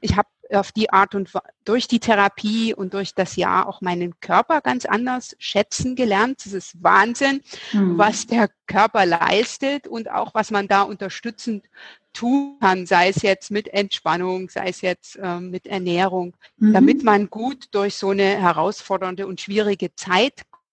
Ich 0.01 0.15
habe 0.15 0.27
auf 0.52 0.72
die 0.72 0.92
Art 0.92 1.16
und 1.16 1.32
durch 1.64 1.88
die 1.88 2.00
Therapie 2.00 2.74
und 2.74 2.94
durch 2.94 3.14
das 3.14 3.36
Jahr 3.36 3.68
auch 3.68 3.82
meinen 3.82 4.20
Körper 4.20 4.62
ganz 4.62 4.86
anders 4.86 5.36
schätzen 5.40 5.96
gelernt. 5.96 6.46
Es 6.46 6.54
ist 6.54 6.84
Wahnsinn, 6.84 7.42
mhm. 7.74 7.98
was 7.98 8.28
der 8.28 8.50
Körper 8.68 9.06
leistet 9.06 9.88
und 9.88 10.10
auch 10.10 10.34
was 10.34 10.52
man 10.52 10.68
da 10.68 10.84
unterstützend 10.84 11.66
tun 12.14 12.58
kann, 12.62 12.86
sei 12.86 13.10
es 13.10 13.22
jetzt 13.22 13.52
mit 13.52 13.68
Entspannung, 13.68 14.50
sei 14.50 14.70
es 14.70 14.82
jetzt 14.82 15.18
äh, 15.18 15.40
mit 15.40 15.68
Ernährung, 15.68 16.36
mhm. 16.58 16.74
damit 16.74 17.04
man 17.04 17.30
gut 17.30 17.66
durch 17.72 17.96
so 17.96 18.10
eine 18.10 18.24
herausfordernde 18.24 19.28
und 19.28 19.42
schwierige 19.42 19.94
Zeit 19.96 20.44
kommt. 20.50 20.66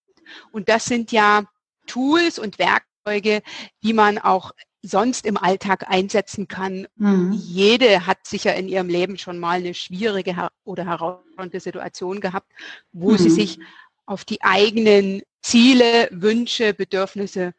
Und 0.53 0.69
das 0.69 0.85
sind 0.85 1.13
ja 1.13 1.45
Tools 1.87 2.39
und 2.39 2.59
Werkzeuge, 2.59 3.43
die 3.83 3.93
man 3.93 4.19
auch 4.19 4.53
sonst 4.83 5.25
im 5.27 5.37
Alltag 5.37 5.89
einsetzen 5.89 6.49
kann. 6.49 6.87
Mhm. 6.97 7.33
Jede 7.33 8.07
hat 8.07 8.27
sicher 8.27 8.55
in 8.55 8.69
ihrem 8.69 8.89
Leben 8.89 9.17
schon 9.17 9.39
mal 9.39 9.59
eine 9.59 9.75
schwierige 9.75 10.49
oder 10.65 10.85
herausfordernde 10.85 11.61
Situation 11.61 12.21
gehabt, 12.21 12.53
wo 12.93 13.13
mhm. 13.13 13.19
sie 13.19 13.31
sich 13.31 13.59
auf 14.07 14.25
die 14.25 14.43
eigenen 14.43 15.23
Ziele, 15.41 16.09
Wünsche, 16.11 16.75
Bedürfnisse 16.75 17.55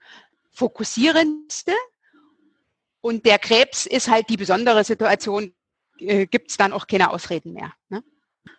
fokussieren 0.52 1.44
musste. 1.46 1.74
Und 3.02 3.26
der 3.26 3.40
Krebs 3.40 3.86
ist 3.86 4.10
halt 4.10 4.30
die 4.30 4.38
besondere 4.38 4.84
Situation, 4.84 5.54
äh, 6.00 6.26
gibt 6.26 6.52
es 6.52 6.58
dann 6.58 6.74
auch 6.74 6.88
keine 6.88 7.12
Ausreden 7.12 7.54
mehr. 7.54 7.74
Ne? 7.90 8.04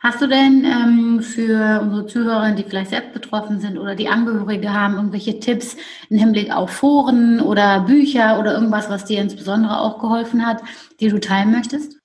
Hast 0.00 0.20
du 0.20 0.26
denn 0.26 0.64
ähm, 0.64 1.22
für 1.22 1.80
unsere 1.80 2.06
Zuhörer, 2.06 2.52
die 2.52 2.62
vielleicht 2.62 2.90
selbst 2.90 3.14
betroffen 3.14 3.60
sind 3.60 3.78
oder 3.78 3.94
die 3.94 4.08
Angehörige 4.08 4.72
haben, 4.72 4.96
irgendwelche 4.96 5.40
Tipps 5.40 5.76
im 6.10 6.18
Hinblick 6.18 6.54
auf 6.54 6.70
Foren 6.70 7.40
oder 7.40 7.80
Bücher 7.80 8.38
oder 8.38 8.52
irgendwas, 8.52 8.90
was 8.90 9.06
dir 9.06 9.20
insbesondere 9.22 9.80
auch 9.80 9.98
geholfen 9.98 10.46
hat, 10.46 10.62
die 11.00 11.08
du 11.08 11.18
teilen 11.20 11.52
möchtest? 11.52 11.98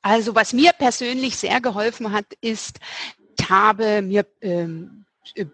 Also 0.00 0.34
was 0.34 0.52
mir 0.52 0.72
persönlich 0.72 1.36
sehr 1.36 1.60
geholfen 1.60 2.12
hat, 2.12 2.24
ist, 2.40 2.78
ich 3.38 3.50
habe 3.50 4.02
mir 4.02 4.26
ähm, 4.40 5.04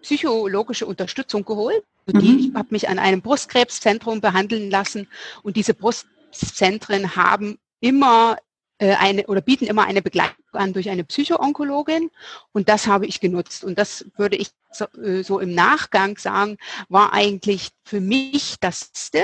psychologische 0.01 0.85
Unterstützung 0.85 1.45
geholt. 1.45 1.83
Also 2.07 2.25
mhm. 2.25 2.39
Ich 2.39 2.55
habe 2.55 2.67
mich 2.71 2.89
an 2.89 2.97
einem 2.97 3.21
Brustkrebszentrum 3.21 4.21
behandeln 4.21 4.71
lassen 4.71 5.07
und 5.43 5.55
diese 5.55 5.73
Brustzentren 5.73 7.15
haben 7.15 7.57
immer 7.81 8.37
eine 8.85 9.27
oder 9.27 9.41
bieten 9.41 9.65
immer 9.65 9.85
eine 9.85 10.01
Begleitung 10.01 10.35
an 10.53 10.73
durch 10.73 10.89
eine 10.89 11.03
Psychoonkologin 11.03 12.09
und 12.51 12.69
das 12.69 12.87
habe 12.87 13.05
ich 13.05 13.19
genutzt 13.19 13.63
und 13.63 13.77
das 13.77 14.05
würde 14.17 14.35
ich 14.35 14.49
so, 14.71 14.85
äh, 15.01 15.23
so 15.23 15.39
im 15.39 15.53
Nachgang 15.53 16.17
sagen, 16.17 16.57
war 16.87 17.13
eigentlich 17.13 17.69
für 17.83 18.01
mich 18.01 18.55
das 18.59 18.89
Beste. 19.09 19.23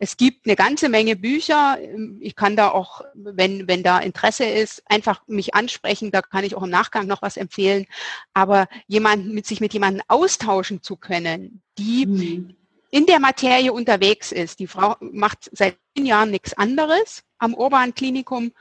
Es 0.00 0.16
gibt 0.16 0.46
eine 0.46 0.54
ganze 0.54 0.88
Menge 0.88 1.16
Bücher. 1.16 1.76
Ich 2.20 2.36
kann 2.36 2.54
da 2.54 2.70
auch, 2.70 3.02
wenn, 3.14 3.66
wenn 3.66 3.82
da 3.82 3.98
Interesse 3.98 4.44
ist, 4.44 4.82
einfach 4.86 5.26
mich 5.26 5.54
ansprechen. 5.54 6.12
Da 6.12 6.22
kann 6.22 6.44
ich 6.44 6.54
auch 6.54 6.62
im 6.62 6.70
Nachgang 6.70 7.08
noch 7.08 7.20
was 7.20 7.36
empfehlen. 7.36 7.86
Aber 8.32 8.68
jemanden 8.86 9.34
mit 9.34 9.46
sich 9.46 9.60
mit 9.60 9.72
jemandem 9.72 10.04
austauschen 10.06 10.82
zu 10.82 10.96
können, 10.96 11.62
die 11.78 12.06
mhm. 12.06 12.56
in 12.92 13.06
der 13.06 13.18
Materie 13.18 13.72
unterwegs 13.72 14.30
ist. 14.30 14.60
Die 14.60 14.68
Frau 14.68 14.94
macht 15.00 15.50
seit 15.52 15.76
zehn 15.96 16.06
Jahren 16.06 16.30
nichts 16.30 16.54
anderes 16.54 17.24
am 17.38 17.54
Urban 17.54 17.92
Klinikum 17.92 18.52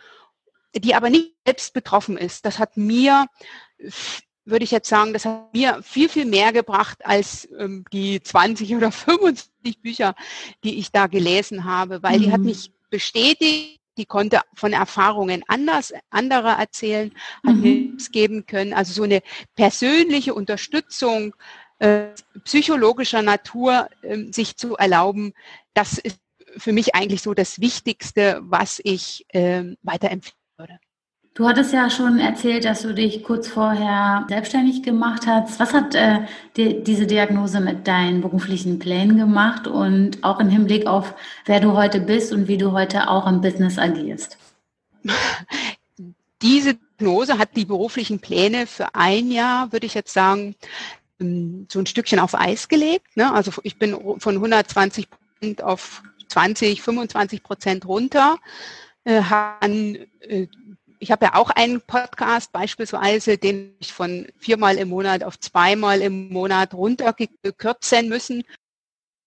die 0.79 0.95
aber 0.95 1.09
nicht 1.09 1.33
selbst 1.45 1.73
betroffen 1.73 2.17
ist. 2.17 2.45
Das 2.45 2.59
hat 2.59 2.77
mir, 2.77 3.27
würde 4.45 4.63
ich 4.63 4.71
jetzt 4.71 4.89
sagen, 4.89 5.13
das 5.13 5.25
hat 5.25 5.53
mir 5.53 5.81
viel, 5.83 6.09
viel 6.09 6.25
mehr 6.25 6.53
gebracht 6.53 7.05
als 7.05 7.47
ähm, 7.57 7.85
die 7.91 8.21
20 8.21 8.75
oder 8.75 8.91
25 8.91 9.81
Bücher, 9.81 10.15
die 10.63 10.79
ich 10.79 10.91
da 10.91 11.07
gelesen 11.07 11.65
habe, 11.65 12.01
weil 12.03 12.19
mhm. 12.19 12.23
die 12.23 12.31
hat 12.31 12.39
mhm. 12.39 12.45
mich 12.47 12.71
bestätigt, 12.89 13.81
die 13.97 14.05
konnte 14.05 14.41
von 14.53 14.73
Erfahrungen 14.73 15.43
anders, 15.47 15.93
anderer 16.09 16.59
erzählen, 16.59 17.11
hat 17.45 17.55
mhm. 17.55 17.61
mir 17.61 17.75
Tipps 17.89 18.11
geben 18.11 18.45
können. 18.45 18.73
Also 18.73 18.93
so 18.93 19.03
eine 19.03 19.21
persönliche 19.55 20.35
Unterstützung 20.35 21.33
äh, 21.79 22.07
psychologischer 22.43 23.21
Natur 23.21 23.89
äh, 24.01 24.31
sich 24.31 24.57
zu 24.57 24.75
erlauben, 24.75 25.33
das 25.73 25.97
ist 25.97 26.19
für 26.57 26.73
mich 26.73 26.95
eigentlich 26.95 27.21
so 27.21 27.33
das 27.33 27.59
Wichtigste, 27.59 28.39
was 28.41 28.81
ich 28.83 29.25
äh, 29.29 29.75
weiterempfehle. 29.83 30.36
Du 31.37 31.47
hattest 31.47 31.71
ja 31.71 31.87
schon 31.91 32.17
erzählt, 32.17 32.65
dass 32.65 32.81
du 32.81 32.95
dich 32.95 33.23
kurz 33.23 33.47
vorher 33.47 34.25
selbstständig 34.27 34.81
gemacht 34.81 35.27
hast. 35.27 35.59
Was 35.59 35.71
hat 35.71 35.93
äh, 35.93 36.21
die, 36.55 36.83
diese 36.83 37.05
Diagnose 37.05 37.59
mit 37.59 37.87
deinen 37.87 38.21
beruflichen 38.21 38.79
Plänen 38.79 39.19
gemacht 39.19 39.67
und 39.67 40.23
auch 40.23 40.39
im 40.39 40.49
Hinblick 40.49 40.87
auf, 40.87 41.13
wer 41.45 41.59
du 41.59 41.73
heute 41.73 41.99
bist 41.99 42.33
und 42.33 42.47
wie 42.47 42.57
du 42.57 42.71
heute 42.71 43.07
auch 43.07 43.27
im 43.27 43.41
Business 43.41 43.77
agierst? 43.77 44.39
Diese 46.41 46.73
Diagnose 46.73 47.37
hat 47.37 47.55
die 47.55 47.65
beruflichen 47.65 48.19
Pläne 48.19 48.65
für 48.65 48.95
ein 48.95 49.29
Jahr, 49.29 49.71
würde 49.71 49.85
ich 49.85 49.93
jetzt 49.93 50.13
sagen, 50.13 50.55
ähm, 51.19 51.67
so 51.71 51.77
ein 51.77 51.85
Stückchen 51.85 52.17
auf 52.17 52.33
Eis 52.33 52.67
gelegt. 52.67 53.15
Ne? 53.15 53.31
Also 53.31 53.51
ich 53.61 53.77
bin 53.77 53.95
von 54.17 54.33
120 54.33 55.07
Prozent 55.11 55.63
auf 55.63 56.01
20, 56.29 56.81
25 56.81 57.43
Prozent 57.43 57.87
runter 57.87 58.39
äh, 59.03 59.21
äh, 60.21 60.47
ich 60.99 61.11
habe 61.11 61.25
ja 61.25 61.35
auch 61.35 61.49
einen 61.49 61.81
Podcast 61.81 62.51
beispielsweise, 62.51 63.37
den 63.37 63.75
ich 63.79 63.93
von 63.93 64.27
viermal 64.37 64.77
im 64.77 64.89
Monat 64.89 65.23
auf 65.23 65.39
zweimal 65.39 66.01
im 66.01 66.29
Monat 66.29 66.73
runterkürzen 66.73 68.09
müssen. 68.09 68.43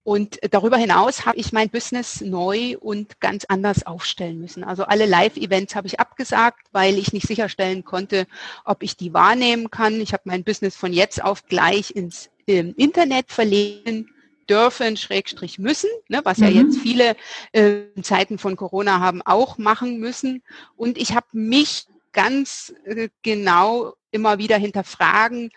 Und 0.02 0.38
darüber 0.50 0.78
hinaus 0.78 1.26
habe 1.26 1.38
ich 1.38 1.52
mein 1.52 1.68
Business 1.68 2.20
neu 2.20 2.76
und 2.78 3.20
ganz 3.20 3.44
anders 3.44 3.84
aufstellen 3.86 4.40
müssen. 4.40 4.64
Also 4.64 4.84
alle 4.84 5.06
Live-Events 5.06 5.76
habe 5.76 5.86
ich 5.86 6.00
abgesagt, 6.00 6.66
weil 6.72 6.98
ich 6.98 7.12
nicht 7.12 7.26
sicherstellen 7.26 7.84
konnte, 7.84 8.26
ob 8.64 8.82
ich 8.82 8.96
die 8.96 9.12
wahrnehmen 9.12 9.70
kann. 9.70 10.00
Ich 10.00 10.12
habe 10.12 10.22
mein 10.24 10.42
Business 10.42 10.74
von 10.74 10.92
jetzt 10.92 11.22
auf 11.22 11.46
gleich 11.46 11.90
ins 11.94 12.30
Internet 12.46 13.30
verlegen 13.30 14.10
dürfen, 14.50 14.96
Schrägstrich 14.96 15.58
müssen, 15.58 15.88
ne, 16.08 16.20
was 16.24 16.38
mhm. 16.38 16.44
ja 16.44 16.50
jetzt 16.50 16.78
viele 16.80 17.16
äh, 17.52 17.84
in 17.94 18.02
Zeiten 18.02 18.38
von 18.38 18.56
Corona 18.56 19.00
haben 19.00 19.22
auch 19.22 19.56
machen 19.58 19.98
müssen. 19.98 20.42
Und 20.76 20.98
ich 20.98 21.14
habe 21.14 21.26
mich 21.32 21.86
ganz 22.12 22.74
äh, 22.84 23.08
genau 23.22 23.94
immer 24.10 24.38
wieder 24.38 24.56
hinterfragen 24.56 25.50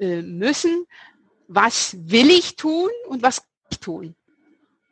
äh, 0.00 0.22
müssen, 0.22 0.86
was 1.46 1.96
will 2.00 2.30
ich 2.30 2.56
tun 2.56 2.90
und 3.08 3.22
was 3.22 3.42
kann 3.42 3.48
ich 3.70 3.78
tun. 3.78 4.14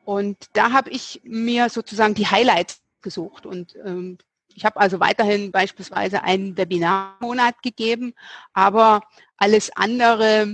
Und 0.04 0.36
da 0.52 0.72
habe 0.72 0.90
ich 0.90 1.20
mir 1.24 1.68
sozusagen 1.68 2.14
die 2.14 2.26
Highlights 2.26 2.80
gesucht 3.02 3.46
und 3.46 3.76
ähm, 3.84 4.18
ich 4.54 4.64
habe 4.64 4.80
also 4.80 5.00
weiterhin 5.00 5.50
beispielsweise 5.50 6.22
einen 6.22 6.56
Webinarmonat 6.56 7.62
gegeben, 7.62 8.14
aber 8.52 9.02
alles 9.36 9.70
andere 9.74 10.46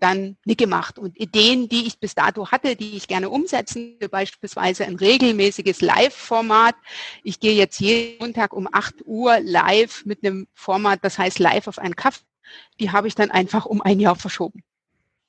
dann 0.00 0.36
nicht 0.44 0.58
gemacht. 0.58 0.98
Und 0.98 1.18
Ideen, 1.18 1.68
die 1.68 1.86
ich 1.86 1.98
bis 1.98 2.14
dato 2.14 2.50
hatte, 2.50 2.76
die 2.76 2.96
ich 2.96 3.08
gerne 3.08 3.30
umsetzen, 3.30 3.96
beispielsweise 4.10 4.84
ein 4.84 4.96
regelmäßiges 4.96 5.80
Live-Format. 5.80 6.74
Ich 7.22 7.40
gehe 7.40 7.54
jetzt 7.54 7.80
jeden 7.80 8.18
Montag 8.18 8.52
um 8.52 8.68
8 8.70 9.06
Uhr 9.06 9.40
live 9.40 10.04
mit 10.04 10.24
einem 10.24 10.46
Format, 10.54 11.00
das 11.02 11.18
heißt 11.18 11.38
live 11.38 11.68
auf 11.68 11.78
einen 11.78 11.96
Kaffee. 11.96 12.24
Die 12.80 12.90
habe 12.90 13.08
ich 13.08 13.14
dann 13.14 13.30
einfach 13.30 13.66
um 13.66 13.82
ein 13.82 14.00
Jahr 14.00 14.16
verschoben. 14.16 14.62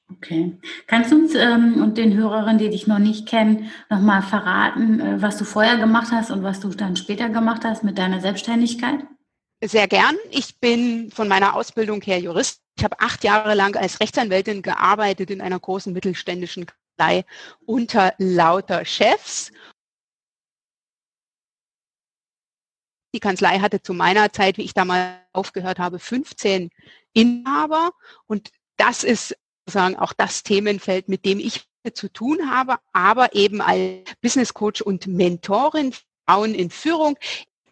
Okay. 0.10 0.58
Kannst 0.88 1.12
du 1.12 1.18
uns 1.18 1.36
ähm, 1.36 1.82
und 1.82 1.98
den 1.98 2.16
Hörerinnen, 2.16 2.60
die 2.60 2.70
dich 2.70 2.88
noch 2.88 3.00
nicht 3.00 3.28
kennen, 3.28 3.70
nochmal 3.90 4.22
verraten, 4.22 5.02
äh, 5.02 5.22
was 5.22 5.38
du 5.38 5.44
vorher 5.44 5.78
gemacht 5.78 6.12
hast 6.12 6.32
und 6.32 6.44
was 6.44 6.62
du 6.62 6.70
dann 6.70 6.96
später 6.96 7.30
gemacht 7.30 7.66
hast 7.66 7.84
mit 7.84 7.98
deiner 7.98 8.22
Selbstständigkeit? 8.22 9.06
Sehr 9.64 9.88
gern. 9.88 10.16
Ich 10.30 10.60
bin 10.60 11.10
von 11.12 11.28
meiner 11.28 11.56
Ausbildung 11.56 12.02
her 12.02 12.20
Jurist 12.20 12.62
ich 12.78 12.84
habe 12.84 13.00
acht 13.00 13.24
Jahre 13.24 13.56
lang 13.56 13.76
als 13.76 14.00
Rechtsanwältin 14.00 14.62
gearbeitet 14.62 15.32
in 15.32 15.42
einer 15.42 15.60
großen 15.60 15.92
mittelständischen 15.94 16.68
Kanzlei 16.68 17.26
unter 17.66 18.14
lauter 18.20 18.86
Chefs. 18.86 19.52
Die 23.16 23.20
Kanzlei 23.20 23.60
hatte 23.60 23.82
zu 23.82 23.96
meiner 23.96 24.32
Zeit, 24.32 24.58
wie 24.58 24.64
ich 24.64 24.76
damals 24.76 25.18
aufgehört 25.34 25.80
habe, 25.80 25.98
15 25.98 26.70
Inhaber. 27.14 27.92
Und 28.28 28.52
das 28.78 29.04
ist 29.04 29.36
sozusagen 29.66 29.96
auch 29.96 30.14
das 30.14 30.44
Themenfeld, 30.44 31.10
mit 31.10 31.26
dem 31.26 31.40
ich 31.40 31.66
zu 31.94 32.12
tun 32.12 32.52
habe, 32.52 32.78
aber 32.92 33.34
eben 33.34 33.62
als 33.62 34.14
Business 34.22 34.54
Coach 34.54 34.82
und 34.82 35.08
Mentorin, 35.08 35.96
Frauen 36.28 36.54
in 36.54 36.70
Führung. 36.70 37.18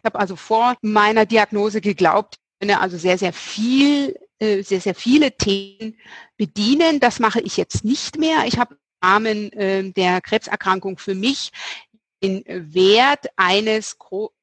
Habe 0.06 0.18
also 0.18 0.36
vor 0.36 0.76
meiner 0.80 1.26
Diagnose 1.26 1.80
geglaubt, 1.80 2.36
ich 2.36 2.66
könne 2.66 2.80
also 2.80 2.96
sehr, 2.96 3.18
sehr 3.18 3.34
viel 3.34 4.14
äh, 4.38 4.62
sehr, 4.62 4.82
sehr 4.82 4.94
viele 4.94 5.32
Themen 5.32 5.96
bedienen. 6.36 7.00
Das 7.00 7.20
mache 7.20 7.40
ich 7.40 7.56
jetzt 7.56 7.84
nicht 7.84 8.18
mehr. 8.18 8.44
Ich 8.46 8.58
habe 8.58 8.74
im 8.74 9.08
Rahmen 9.08 9.52
äh, 9.52 9.90
der 9.92 10.20
Krebserkrankung 10.20 10.98
für 10.98 11.14
mich 11.14 11.52
den 12.22 12.44
Wert 12.46 13.26
eines 13.36 13.96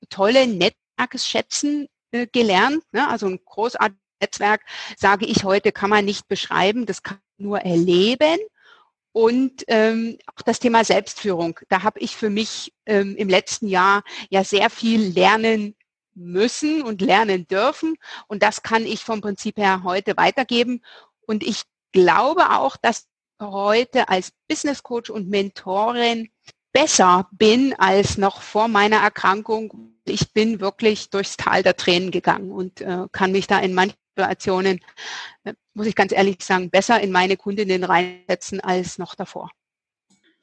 tollen 0.10 0.58
Netzwerkes 0.58 1.27
schätzen 1.27 1.88
äh, 2.12 2.25
gelernt. 2.25 2.84
Ne? 2.91 3.08
Also 3.08 3.27
ein 3.27 3.39
großartiges 3.46 4.01
Netzwerk, 4.20 4.62
sage 4.98 5.27
ich 5.27 5.43
heute, 5.43 5.72
kann 5.72 5.91
man 5.91 6.05
nicht 6.05 6.27
beschreiben, 6.27 6.88
das 6.88 7.03
kann 7.03 7.20
man 7.38 7.48
nur 7.48 7.60
erleben. 7.60 8.39
Und 9.13 9.63
ähm, 9.67 10.17
auch 10.25 10.41
das 10.41 10.60
Thema 10.60 10.84
Selbstführung, 10.84 11.60
da 11.70 11.84
habe 11.84 12.00
ich 12.00 12.15
für 12.15 12.32
mich 12.32 12.74
ähm, 12.88 13.15
im 13.15 13.29
letzten 13.29 13.67
Jahr 13.67 14.03
ja 14.29 14.43
sehr 14.43 14.70
viel 14.70 15.13
lernen 15.13 15.75
müssen 16.15 16.82
und 16.82 17.01
lernen 17.01 17.48
dürfen. 17.48 17.96
Und 18.27 18.43
das 18.43 18.63
kann 18.63 18.86
ich 18.86 19.03
vom 19.03 19.22
Prinzip 19.22 19.58
her 19.58 19.84
heute 19.84 20.17
weitergeben. 20.17 20.82
Und 21.27 21.43
ich 21.43 21.62
glaube 21.91 22.51
auch, 22.51 22.75
dass 22.75 23.08
heute 23.39 24.10
als 24.10 24.32
Business 24.48 24.82
Coach 24.82 25.12
und 25.12 25.29
Mentorin 25.29 26.29
besser 26.72 27.29
bin 27.32 27.75
als 27.77 28.17
noch 28.17 28.41
vor 28.41 28.67
meiner 28.67 28.98
Erkrankung. 28.98 29.93
Ich 30.05 30.34
bin 30.34 30.60
wirklich 30.60 31.12
durchs 31.12 31.38
Tal 31.38 31.62
der 31.62 31.77
Tränen 31.77 32.10
gegangen 32.10 32.51
und 32.51 32.82
äh, 32.82 33.05
kann 33.12 33.32
mich 33.32 33.46
da 33.46 33.60
in 33.60 33.74
manchen 33.75 33.96
Situationen, 34.15 34.79
äh, 35.43 35.53
muss 35.74 35.88
ich 35.88 35.96
ganz 35.96 36.12
ehrlich 36.12 36.43
sagen, 36.43 36.70
besser 36.70 37.01
in 37.01 37.12
meine 37.12 37.38
Kundinnen 37.38 37.84
reinsetzen 37.84 38.60
als 38.62 38.98
noch 38.98 39.15
davor. 39.15 39.50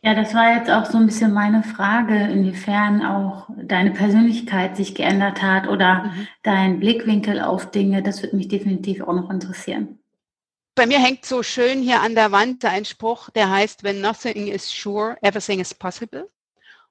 Ja, 0.03 0.15
das 0.15 0.35
war 0.35 0.57
jetzt 0.57 0.71
auch 0.71 0.87
so 0.87 0.97
ein 0.97 1.07
bisschen 1.07 1.33
meine 1.33 1.63
Frage, 1.63 2.17
inwiefern 2.17 3.05
auch 3.05 3.51
deine 3.63 3.91
Persönlichkeit 3.91 4.75
sich 4.77 4.95
geändert 4.95 5.43
hat 5.43 5.69
oder 5.69 6.05
mhm. 6.05 6.29
dein 6.43 6.81
Blickwinkel 6.81 7.41
auf 7.41 7.71
Dinge. 7.71 8.03
Das 8.03 8.23
würde 8.23 8.37
mich 8.37 8.49
definitiv 8.49 9.03
auch 9.03 9.13
noch 9.13 9.31
interessieren. 9.31 9.99
Bei 10.75 10.87
mir 10.87 10.99
hängt 10.99 11.27
so 11.27 11.43
schön 11.43 11.83
hier 11.83 12.01
an 12.01 12.15
der 12.15 12.33
Wand 12.33 12.65
ein 12.65 12.87
Spruch, 12.87 13.29
der 13.31 13.51
heißt, 13.51 13.85
when 13.85 14.01
nothing 14.01 14.47
is 14.47 14.73
sure, 14.73 15.19
everything 15.21 15.61
is 15.61 15.75
possible. 15.75 16.31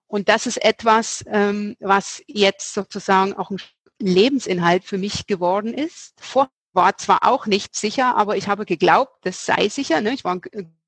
Und 0.05 0.29
das 0.29 0.45
ist 0.45 0.63
etwas, 0.63 1.25
ähm, 1.27 1.75
was 1.79 2.21
jetzt 2.27 2.74
sozusagen 2.75 3.33
auch 3.33 3.50
ein 3.50 3.57
Lebensinhalt 4.00 4.83
für 4.83 4.98
mich 5.00 5.25
geworden 5.25 5.74
ist. 5.74 6.13
Vorher 6.19 6.51
war 6.79 6.98
zwar 6.98 7.25
auch 7.27 7.45
nicht 7.45 7.75
sicher, 7.75 8.15
aber 8.15 8.38
ich 8.38 8.48
habe 8.48 8.65
geglaubt, 8.65 9.12
das 9.25 9.45
sei 9.45 9.67
sicher. 9.67 10.00
Ne? 10.00 10.13
Ich 10.13 10.24
war 10.24 10.39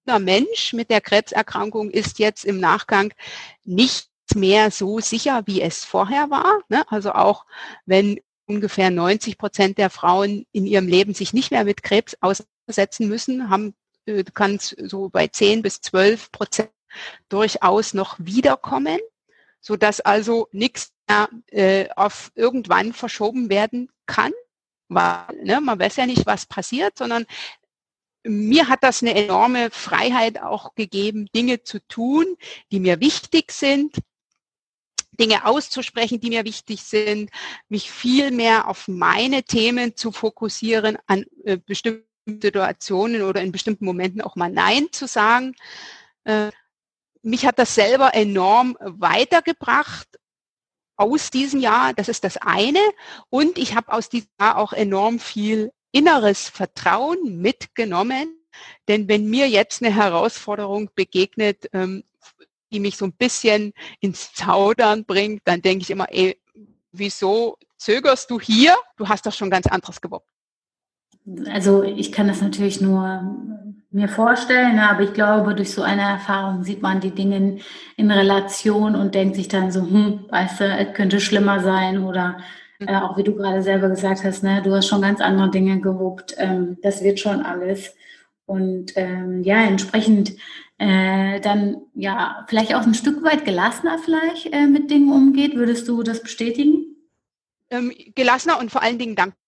ein 0.05 0.23
Mensch 0.23 0.71
mit 0.71 0.89
der 0.89 1.01
Krebserkrankung 1.01 1.89
ist 1.91 2.17
jetzt 2.17 2.45
im 2.45 2.61
Nachgang 2.61 3.13
nicht 3.65 4.07
mehr 4.33 4.71
so 4.71 5.01
sicher, 5.01 5.43
wie 5.47 5.61
es 5.61 5.83
vorher 5.83 6.29
war. 6.29 6.61
Ne? 6.69 6.85
Also 6.87 7.11
auch 7.11 7.45
wenn 7.85 8.21
ungefähr 8.45 8.89
90 8.89 9.37
Prozent 9.37 9.77
der 9.77 9.89
Frauen 9.89 10.45
in 10.53 10.65
ihrem 10.65 10.87
Leben 10.87 11.13
sich 11.13 11.33
nicht 11.33 11.51
mehr 11.51 11.65
mit 11.65 11.83
Krebs 11.83 12.15
aussetzen 12.21 13.09
müssen, 13.09 13.49
haben 13.49 13.73
äh, 14.05 14.23
kann 14.23 14.55
es 14.55 14.69
so 14.69 15.09
bei 15.09 15.27
10 15.27 15.61
bis 15.61 15.81
12 15.81 16.31
Prozent 16.31 16.69
durchaus 17.27 17.93
noch 17.93 18.15
wiederkommen, 18.17 18.99
so 19.59 19.75
dass 19.75 19.99
also 19.99 20.47
nichts 20.53 20.93
mehr 21.09 21.27
äh, 21.47 21.89
auf 21.97 22.31
irgendwann 22.35 22.93
verschoben 22.93 23.49
werden 23.49 23.89
kann. 24.05 24.31
Weil, 24.93 25.23
ne, 25.43 25.61
man 25.61 25.79
weiß 25.79 25.95
ja 25.95 26.05
nicht, 26.05 26.25
was 26.25 26.45
passiert, 26.45 26.97
sondern 26.97 27.25
mir 28.23 28.67
hat 28.67 28.83
das 28.83 29.01
eine 29.01 29.15
enorme 29.15 29.71
Freiheit 29.71 30.41
auch 30.41 30.75
gegeben, 30.75 31.27
Dinge 31.33 31.63
zu 31.63 31.79
tun, 31.87 32.25
die 32.71 32.81
mir 32.81 32.99
wichtig 32.99 33.53
sind, 33.53 33.95
Dinge 35.17 35.45
auszusprechen, 35.45 36.19
die 36.19 36.29
mir 36.29 36.43
wichtig 36.43 36.83
sind, 36.83 37.29
mich 37.69 37.89
viel 37.89 38.31
mehr 38.31 38.67
auf 38.67 38.89
meine 38.89 39.43
Themen 39.43 39.95
zu 39.95 40.11
fokussieren, 40.11 40.97
an 41.07 41.25
äh, 41.45 41.57
bestimmten 41.57 42.05
Situationen 42.25 43.21
oder 43.21 43.41
in 43.41 43.53
bestimmten 43.53 43.85
Momenten 43.85 44.21
auch 44.21 44.35
mal 44.35 44.51
Nein 44.51 44.87
zu 44.91 45.07
sagen. 45.07 45.55
Äh, 46.25 46.51
mich 47.21 47.45
hat 47.45 47.59
das 47.59 47.75
selber 47.75 48.13
enorm 48.13 48.77
weitergebracht 48.81 50.20
aus 51.01 51.31
diesem 51.31 51.59
Jahr. 51.59 51.93
Das 51.93 52.07
ist 52.07 52.23
das 52.23 52.37
eine. 52.37 52.79
Und 53.29 53.57
ich 53.57 53.75
habe 53.75 53.91
aus 53.91 54.09
diesem 54.09 54.29
Jahr 54.39 54.57
auch 54.57 54.73
enorm 54.73 55.19
viel 55.19 55.71
inneres 55.91 56.47
Vertrauen 56.47 57.41
mitgenommen. 57.41 58.37
Denn 58.87 59.07
wenn 59.07 59.29
mir 59.29 59.49
jetzt 59.49 59.81
eine 59.81 59.93
Herausforderung 59.93 60.89
begegnet, 60.95 61.67
ähm, 61.73 62.03
die 62.71 62.79
mich 62.79 62.97
so 62.97 63.05
ein 63.05 63.13
bisschen 63.13 63.73
ins 63.99 64.33
Zaudern 64.33 65.05
bringt, 65.05 65.41
dann 65.45 65.61
denke 65.61 65.83
ich 65.83 65.89
immer, 65.89 66.07
ey, 66.09 66.39
wieso 66.91 67.57
zögerst 67.77 68.29
du 68.29 68.39
hier? 68.39 68.75
Du 68.97 69.09
hast 69.09 69.25
doch 69.25 69.33
schon 69.33 69.49
ganz 69.49 69.67
anderes 69.67 69.99
gewuppt. 69.99 70.29
Also 71.49 71.83
ich 71.83 72.11
kann 72.11 72.27
das 72.27 72.41
natürlich 72.41 72.81
nur 72.81 73.50
mir 73.91 74.07
vorstellen, 74.07 74.75
ne, 74.75 74.89
aber 74.89 75.01
ich 75.03 75.13
glaube, 75.13 75.53
durch 75.53 75.71
so 75.71 75.81
eine 75.81 76.01
Erfahrung 76.01 76.63
sieht 76.63 76.81
man 76.81 77.01
die 77.01 77.11
Dinge 77.11 77.57
in 77.97 78.11
Relation 78.11 78.95
und 78.95 79.15
denkt 79.15 79.35
sich 79.35 79.49
dann 79.49 79.71
so, 79.71 79.81
hm, 79.81 80.25
weißt 80.29 80.59
du, 80.61 80.65
es 80.65 80.93
könnte 80.93 81.19
schlimmer 81.19 81.59
sein 81.59 82.03
oder 82.03 82.37
äh, 82.79 82.95
auch 82.95 83.17
wie 83.17 83.23
du 83.23 83.35
gerade 83.35 83.61
selber 83.61 83.89
gesagt 83.89 84.23
hast, 84.23 84.43
ne, 84.43 84.61
du 84.63 84.73
hast 84.73 84.87
schon 84.87 85.01
ganz 85.01 85.19
andere 85.21 85.51
Dinge 85.51 85.79
gewuppt. 85.81 86.35
Ähm, 86.37 86.77
das 86.81 87.03
wird 87.03 87.19
schon 87.19 87.41
alles. 87.41 87.93
Und 88.45 88.93
ähm, 88.95 89.43
ja, 89.43 89.61
entsprechend 89.63 90.33
äh, 90.77 91.39
dann 91.41 91.77
ja 91.93 92.45
vielleicht 92.47 92.73
auch 92.73 92.81
ein 92.81 92.93
Stück 92.93 93.23
weit 93.23 93.45
gelassener 93.45 93.99
vielleicht 93.99 94.51
äh, 94.53 94.67
mit 94.67 94.89
Dingen 94.89 95.11
umgeht. 95.11 95.55
Würdest 95.55 95.87
du 95.87 96.01
das 96.01 96.23
bestätigen? 96.23 96.95
Ähm, 97.69 97.93
gelassener 98.15 98.59
und 98.59 98.71
vor 98.71 98.81
allen 98.81 98.97
Dingen 98.97 99.15
dankbar. 99.15 99.40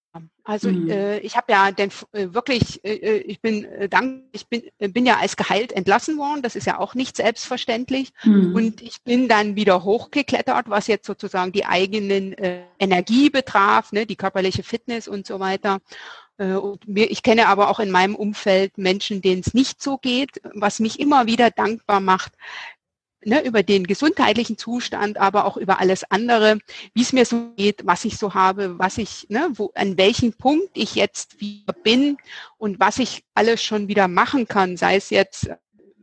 Also 0.43 0.69
mhm. 0.69 0.89
äh, 0.89 1.19
ich 1.19 1.37
habe 1.37 1.51
ja 1.53 1.71
denn 1.71 1.89
äh, 2.11 2.27
wirklich, 2.31 2.83
äh, 2.83 2.95
äh, 2.95 3.17
ich 3.19 3.41
bin 3.41 3.63
äh, 3.65 3.87
dank, 3.87 4.23
ich 4.33 4.47
bin, 4.47 4.63
äh, 4.77 4.89
bin 4.89 5.05
ja 5.05 5.17
als 5.17 5.37
Gehalt 5.37 5.71
entlassen 5.71 6.17
worden. 6.17 6.41
Das 6.41 6.55
ist 6.55 6.67
ja 6.67 6.79
auch 6.79 6.95
nicht 6.95 7.17
selbstverständlich. 7.17 8.11
Mhm. 8.23 8.53
Und 8.53 8.81
ich 8.81 9.01
bin 9.03 9.27
dann 9.27 9.55
wieder 9.55 9.83
hochgeklettert, 9.83 10.69
was 10.69 10.87
jetzt 10.87 11.07
sozusagen 11.07 11.51
die 11.53 11.65
eigenen 11.65 12.33
äh, 12.33 12.63
Energie 12.77 13.29
betraf, 13.29 13.91
ne, 13.91 14.05
die 14.05 14.17
körperliche 14.17 14.63
Fitness 14.63 15.07
und 15.07 15.25
so 15.25 15.39
weiter. 15.39 15.79
Und 16.37 16.87
mir, 16.87 17.11
ich 17.11 17.21
kenne 17.21 17.47
aber 17.47 17.69
auch 17.69 17.79
in 17.79 17.91
meinem 17.91 18.15
Umfeld 18.15 18.79
Menschen, 18.79 19.21
denen 19.21 19.43
es 19.45 19.53
nicht 19.53 19.83
so 19.83 19.99
geht, 19.99 20.41
was 20.55 20.79
mich 20.79 20.99
immer 20.99 21.27
wieder 21.27 21.51
dankbar 21.51 21.99
macht, 21.99 22.33
ne, 23.25 23.45
über 23.45 23.63
den 23.63 23.85
gesundheitlichen 23.85 24.57
Zustand, 24.57 25.17
aber 25.17 25.45
auch 25.45 25.57
über 25.57 25.79
alles 25.79 26.03
andere, 26.09 26.59
wie 26.93 27.01
es 27.01 27.13
mir 27.13 27.25
so 27.25 27.51
geht, 27.55 27.85
was 27.85 28.05
ich 28.05 28.17
so 28.17 28.33
habe, 28.33 28.77
was 28.79 28.97
ich, 28.97 29.27
ne, 29.29 29.49
wo, 29.53 29.71
an 29.75 29.97
welchem 29.97 30.33
Punkt 30.33 30.71
ich 30.73 30.95
jetzt 30.95 31.39
wieder 31.39 31.73
bin 31.73 32.17
und 32.57 32.79
was 32.79 32.99
ich 32.99 33.23
alles 33.33 33.63
schon 33.63 33.87
wieder 33.87 34.07
machen 34.07 34.47
kann, 34.47 34.77
sei 34.77 34.95
es 34.95 35.09
jetzt 35.09 35.49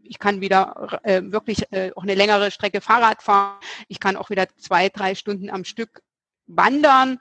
ich 0.02 0.18
kann 0.18 0.40
wieder 0.40 0.98
äh, 1.04 1.22
wirklich 1.26 1.70
äh, 1.70 1.92
auch 1.94 2.02
eine 2.02 2.16
längere 2.16 2.50
Strecke 2.50 2.80
Fahrrad 2.80 3.22
fahren. 3.22 3.60
Ich 3.86 4.00
kann 4.00 4.16
auch 4.16 4.28
wieder 4.28 4.48
zwei, 4.58 4.88
drei 4.88 5.14
Stunden 5.14 5.50
am 5.50 5.62
Stück 5.62 6.02
wandern. 6.48 7.20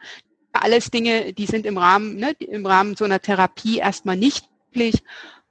Alles 0.54 0.90
Dinge, 0.90 1.34
die 1.34 1.46
sind 1.46 1.68
im 1.68 1.78
Rahmen, 1.78 2.16
ne, 2.16 2.32
im 2.40 2.66
Rahmen 2.66 2.96
so 2.96 3.06
einer 3.06 3.22
Therapie 3.22 3.78
erstmal 3.78 4.18
nicht 4.18 4.50
möglich. 4.70 5.04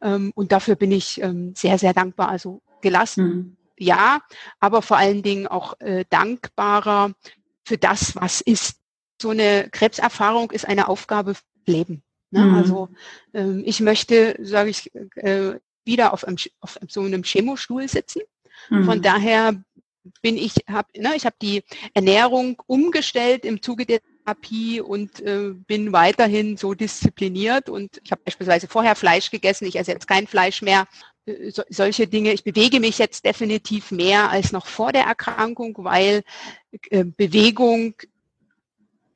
Ähm, 0.03 0.33
und 0.35 0.51
dafür 0.51 0.75
bin 0.75 0.91
ich 0.91 1.23
ähm, 1.23 1.55
sehr, 1.55 1.79
sehr 1.79 1.95
dankbar. 1.95 2.29
Also 2.29 2.61
gelassen, 2.83 3.25
mhm 3.25 3.58
ja, 3.79 4.21
aber 4.61 4.83
vor 4.83 4.97
allen 4.97 5.23
Dingen 5.23 5.47
auch 5.47 5.79
äh, 5.81 6.05
dankbarer 6.11 7.12
für 7.64 7.79
das, 7.79 8.17
was 8.17 8.41
ist. 8.41 8.77
So 9.21 9.31
eine 9.31 9.69
Krebserfahrung 9.71 10.53
ist 10.53 10.67
eine 10.67 10.88
Aufgabe 10.88 11.35
für 11.35 11.43
Leben. 11.67 12.03
Ne? 12.31 12.45
Mhm. 12.45 12.55
Also 12.55 12.88
ähm, 13.35 13.62
ich 13.67 13.81
möchte, 13.81 14.37
sage 14.41 14.71
ich, 14.71 14.95
äh, 15.17 15.59
wieder 15.85 16.12
auf, 16.12 16.25
einem, 16.25 16.37
auf 16.61 16.79
so 16.88 17.01
einem 17.03 17.23
Chemostuhl 17.25 17.88
sitzen. 17.88 18.23
Mhm. 18.71 18.85
Von 18.85 19.03
daher 19.03 19.61
bin 20.23 20.37
ich, 20.37 20.55
habe 20.69 20.88
ne, 20.97 21.14
ich 21.17 21.25
habe 21.27 21.37
die 21.41 21.62
Ernährung 21.95 22.61
umgestellt 22.67 23.45
im 23.45 23.62
Zuge 23.62 23.87
der 23.87 24.01
Therapie 24.25 24.81
und 24.81 25.21
äh, 25.21 25.53
bin 25.55 25.93
weiterhin 25.93 26.57
so 26.57 26.75
diszipliniert 26.75 27.69
und 27.69 28.01
ich 28.05 28.12
habe 28.12 28.23
beispielsweise 28.25 28.69
vorher 28.69 28.95
Fleisch 28.95 29.31
gegessen, 29.31 29.67
ich 29.67 29.77
esse 29.77 29.93
jetzt 29.93 30.09
kein 30.09 30.27
Fleisch 30.27 30.62
mehr 30.62 30.87
so, 31.51 31.62
solche 31.69 32.07
Dinge. 32.07 32.33
Ich 32.33 32.45
bewege 32.45 32.81
mich 32.81 32.99
jetzt 32.99 33.25
definitiv 33.25 33.91
mehr 33.91 34.31
als 34.31 34.53
noch 34.53 34.67
vor 34.67 34.93
der 34.93 35.05
Erkrankung, 35.05 35.75
weil 35.79 36.23
äh, 36.91 37.05
Bewegung 37.05 37.95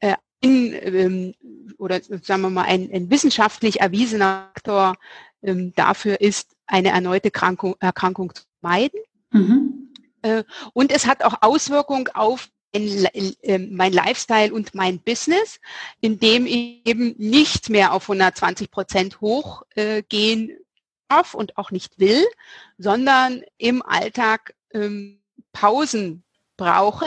äh, 0.00 0.14
in, 0.40 0.74
ähm, 0.74 1.34
oder 1.78 2.00
sagen 2.02 2.42
wir 2.42 2.50
mal 2.50 2.64
ein, 2.64 2.90
ein 2.92 3.10
wissenschaftlich 3.10 3.80
erwiesener 3.80 4.50
Faktor 4.54 4.96
ähm, 5.42 5.72
dafür 5.74 6.20
ist, 6.20 6.50
eine 6.66 6.90
erneute 6.90 7.30
Krankung, 7.30 7.76
Erkrankung 7.80 8.34
zu 8.34 8.44
meiden. 8.60 9.00
Mhm. 9.30 9.92
Äh, 10.22 10.44
und 10.72 10.92
es 10.92 11.06
hat 11.06 11.24
auch 11.24 11.34
Auswirkungen 11.40 12.08
auf 12.14 12.48
mein, 12.72 13.06
äh, 13.42 13.58
mein 13.58 13.92
Lifestyle 13.92 14.52
und 14.52 14.74
mein 14.74 14.98
Business, 15.00 15.60
indem 16.00 16.46
ich 16.46 16.86
eben 16.86 17.14
nicht 17.18 17.70
mehr 17.70 17.92
auf 17.92 18.04
120 18.04 18.70
Prozent 18.70 19.20
hochgehen 19.20 20.50
äh, 20.50 20.61
darf 21.12 21.34
und 21.34 21.58
auch 21.58 21.70
nicht 21.70 21.98
will, 21.98 22.24
sondern 22.78 23.42
im 23.58 23.82
Alltag 23.82 24.54
ähm, 24.72 25.20
Pausen 25.52 26.22
brauche 26.56 27.06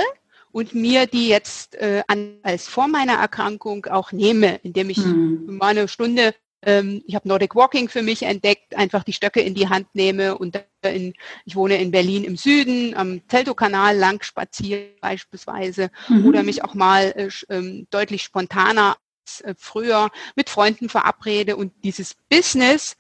und 0.52 0.74
mir 0.74 1.08
die 1.08 1.28
jetzt 1.28 1.76
äh, 1.76 2.04
an, 2.08 2.40
als 2.44 2.68
vor 2.68 2.88
meiner 2.88 3.14
Erkrankung 3.16 3.86
auch 3.88 4.12
nehme, 4.12 4.56
indem 4.64 4.90
ich 4.90 4.98
mhm. 4.98 5.58
mal 5.58 5.70
eine 5.70 5.88
Stunde, 5.88 6.34
ähm, 6.62 7.04
ich 7.06 7.16
habe 7.16 7.28
Nordic 7.28 7.56
Walking 7.56 7.90
für 7.90 8.02
mich 8.02 8.24
entdeckt, 8.24 8.76
einfach 8.76 9.04
die 9.04 9.14
Stöcke 9.14 9.42
in 9.42 9.54
die 9.54 9.70
Hand 9.70 9.88
nehme 9.94 10.38
und 10.38 10.64
in, 10.84 11.14
ich 11.46 11.56
wohne 11.56 11.78
in 11.78 11.92
Berlin 11.92 12.24
im 12.24 12.38
Süden, 12.38 12.96
am 12.96 13.28
Teltow-Kanal 13.28 13.98
lang 13.98 14.24
spaziere 14.24 14.92
beispielsweise 15.02 15.90
mhm. 16.08 16.26
oder 16.26 16.44
mich 16.44 16.64
auch 16.64 16.74
mal 16.74 17.14
äh, 17.16 17.30
ähm, 17.50 17.88
deutlich 17.90 18.24
spontaner 18.24 18.98
als 19.26 19.42
äh, 19.42 19.56
früher 19.58 20.10
mit 20.36 20.50
Freunden 20.50 20.90
verabrede 20.90 21.56
und 21.56 21.74
dieses 21.84 22.16
Business 22.30 22.96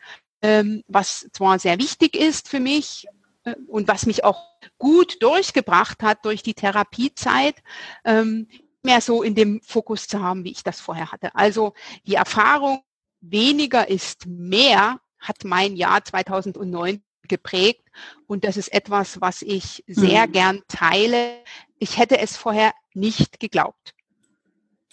was 0.87 1.27
zwar 1.31 1.59
sehr 1.59 1.79
wichtig 1.79 2.15
ist 2.15 2.49
für 2.49 2.59
mich 2.59 3.07
äh, 3.43 3.55
und 3.67 3.87
was 3.87 4.05
mich 4.05 4.23
auch 4.23 4.43
gut 4.77 5.21
durchgebracht 5.21 6.03
hat 6.03 6.25
durch 6.25 6.43
die 6.43 6.53
Therapiezeit, 6.53 7.55
ähm, 8.03 8.47
mehr 8.83 9.01
so 9.01 9.23
in 9.23 9.35
dem 9.35 9.61
Fokus 9.61 10.07
zu 10.07 10.21
haben, 10.21 10.43
wie 10.43 10.51
ich 10.51 10.63
das 10.63 10.79
vorher 10.79 11.11
hatte. 11.11 11.33
Also 11.35 11.73
die 12.05 12.15
Erfahrung, 12.15 12.83
weniger 13.21 13.89
ist 13.89 14.27
mehr, 14.27 14.99
hat 15.17 15.43
mein 15.43 15.75
Jahr 15.75 16.03
2009 16.03 17.01
geprägt 17.27 17.89
und 18.27 18.43
das 18.43 18.57
ist 18.57 18.71
etwas, 18.71 19.19
was 19.21 19.41
ich 19.41 19.83
sehr 19.87 20.27
mhm. 20.27 20.31
gern 20.31 20.61
teile. 20.67 21.39
Ich 21.79 21.97
hätte 21.97 22.19
es 22.19 22.37
vorher 22.37 22.73
nicht 22.93 23.39
geglaubt. 23.39 23.95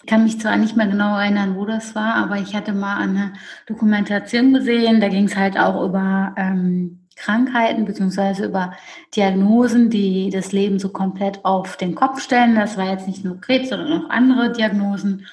Ich 0.03 0.09
kann 0.09 0.25
mich 0.25 0.37
zwar 0.37 0.57
nicht 0.57 0.75
mehr 0.75 0.87
genau 0.87 1.17
erinnern, 1.17 1.55
wo 1.55 1.65
das 1.65 1.95
war, 1.95 2.15
aber 2.15 2.35
ich 2.35 2.53
hatte 2.53 2.73
mal 2.73 2.97
eine 2.97 3.31
Dokumentation 3.67 4.53
gesehen, 4.53 4.99
da 4.99 5.07
ging 5.07 5.25
es 5.25 5.37
halt 5.37 5.57
auch 5.57 5.81
über 5.85 6.35
ähm, 6.35 7.07
Krankheiten 7.15 7.85
beziehungsweise 7.85 8.45
über 8.45 8.73
Diagnosen, 9.15 9.89
die 9.89 10.29
das 10.29 10.51
Leben 10.51 10.77
so 10.77 10.89
komplett 10.89 11.45
auf 11.45 11.77
den 11.77 11.95
Kopf 11.95 12.19
stellen. 12.21 12.55
Das 12.55 12.75
war 12.75 12.89
jetzt 12.89 13.07
nicht 13.07 13.23
nur 13.23 13.39
Krebs, 13.39 13.69
sondern 13.69 14.03
auch 14.03 14.09
andere 14.09 14.51
Diagnosen. 14.51 15.25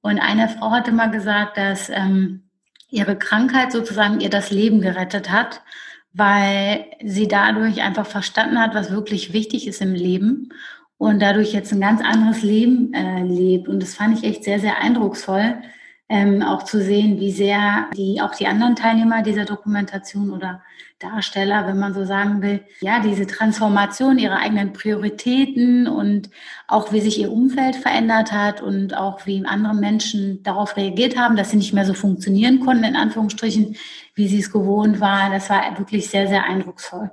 Und 0.00 0.18
eine 0.20 0.48
Frau 0.48 0.70
hatte 0.70 0.92
mal 0.92 1.10
gesagt, 1.10 1.58
dass 1.58 1.90
ähm, 1.90 2.44
ihre 2.88 3.16
Krankheit 3.16 3.72
sozusagen 3.72 4.20
ihr 4.20 4.30
das 4.30 4.50
Leben 4.50 4.80
gerettet 4.80 5.30
hat, 5.30 5.60
weil 6.14 6.86
sie 7.04 7.28
dadurch 7.28 7.82
einfach 7.82 8.06
verstanden 8.06 8.58
hat, 8.58 8.74
was 8.74 8.90
wirklich 8.90 9.34
wichtig 9.34 9.66
ist 9.66 9.82
im 9.82 9.92
Leben 9.92 10.48
und 10.98 11.20
dadurch 11.20 11.52
jetzt 11.52 11.72
ein 11.72 11.80
ganz 11.80 12.00
anderes 12.02 12.42
Leben 12.42 12.92
äh, 12.94 13.22
lebt. 13.22 13.68
Und 13.68 13.82
das 13.82 13.94
fand 13.94 14.18
ich 14.18 14.24
echt 14.24 14.44
sehr, 14.44 14.60
sehr 14.60 14.78
eindrucksvoll, 14.80 15.56
ähm, 16.08 16.42
auch 16.42 16.64
zu 16.64 16.82
sehen, 16.82 17.18
wie 17.18 17.32
sehr 17.32 17.88
die, 17.96 18.20
auch 18.20 18.34
die 18.34 18.46
anderen 18.46 18.76
Teilnehmer 18.76 19.22
dieser 19.22 19.44
Dokumentation 19.44 20.30
oder 20.30 20.62
Darsteller, 20.98 21.66
wenn 21.66 21.78
man 21.78 21.92
so 21.92 22.04
sagen 22.04 22.40
will, 22.40 22.60
ja, 22.80 23.00
diese 23.00 23.26
Transformation 23.26 24.18
ihrer 24.18 24.38
eigenen 24.38 24.72
Prioritäten 24.72 25.86
und 25.88 26.30
auch 26.68 26.92
wie 26.92 27.00
sich 27.00 27.18
ihr 27.18 27.32
Umfeld 27.32 27.76
verändert 27.76 28.32
hat 28.32 28.62
und 28.62 28.96
auch 28.96 29.26
wie 29.26 29.44
andere 29.44 29.74
Menschen 29.74 30.42
darauf 30.42 30.76
reagiert 30.76 31.16
haben, 31.18 31.36
dass 31.36 31.50
sie 31.50 31.56
nicht 31.56 31.74
mehr 31.74 31.84
so 31.84 31.94
funktionieren 31.94 32.60
konnten, 32.60 32.84
in 32.84 32.96
Anführungsstrichen, 32.96 33.76
wie 34.14 34.28
sie 34.28 34.38
es 34.38 34.52
gewohnt 34.52 35.00
waren. 35.00 35.32
Das 35.32 35.50
war 35.50 35.78
wirklich 35.78 36.08
sehr, 36.08 36.28
sehr 36.28 36.44
eindrucksvoll. 36.44 37.10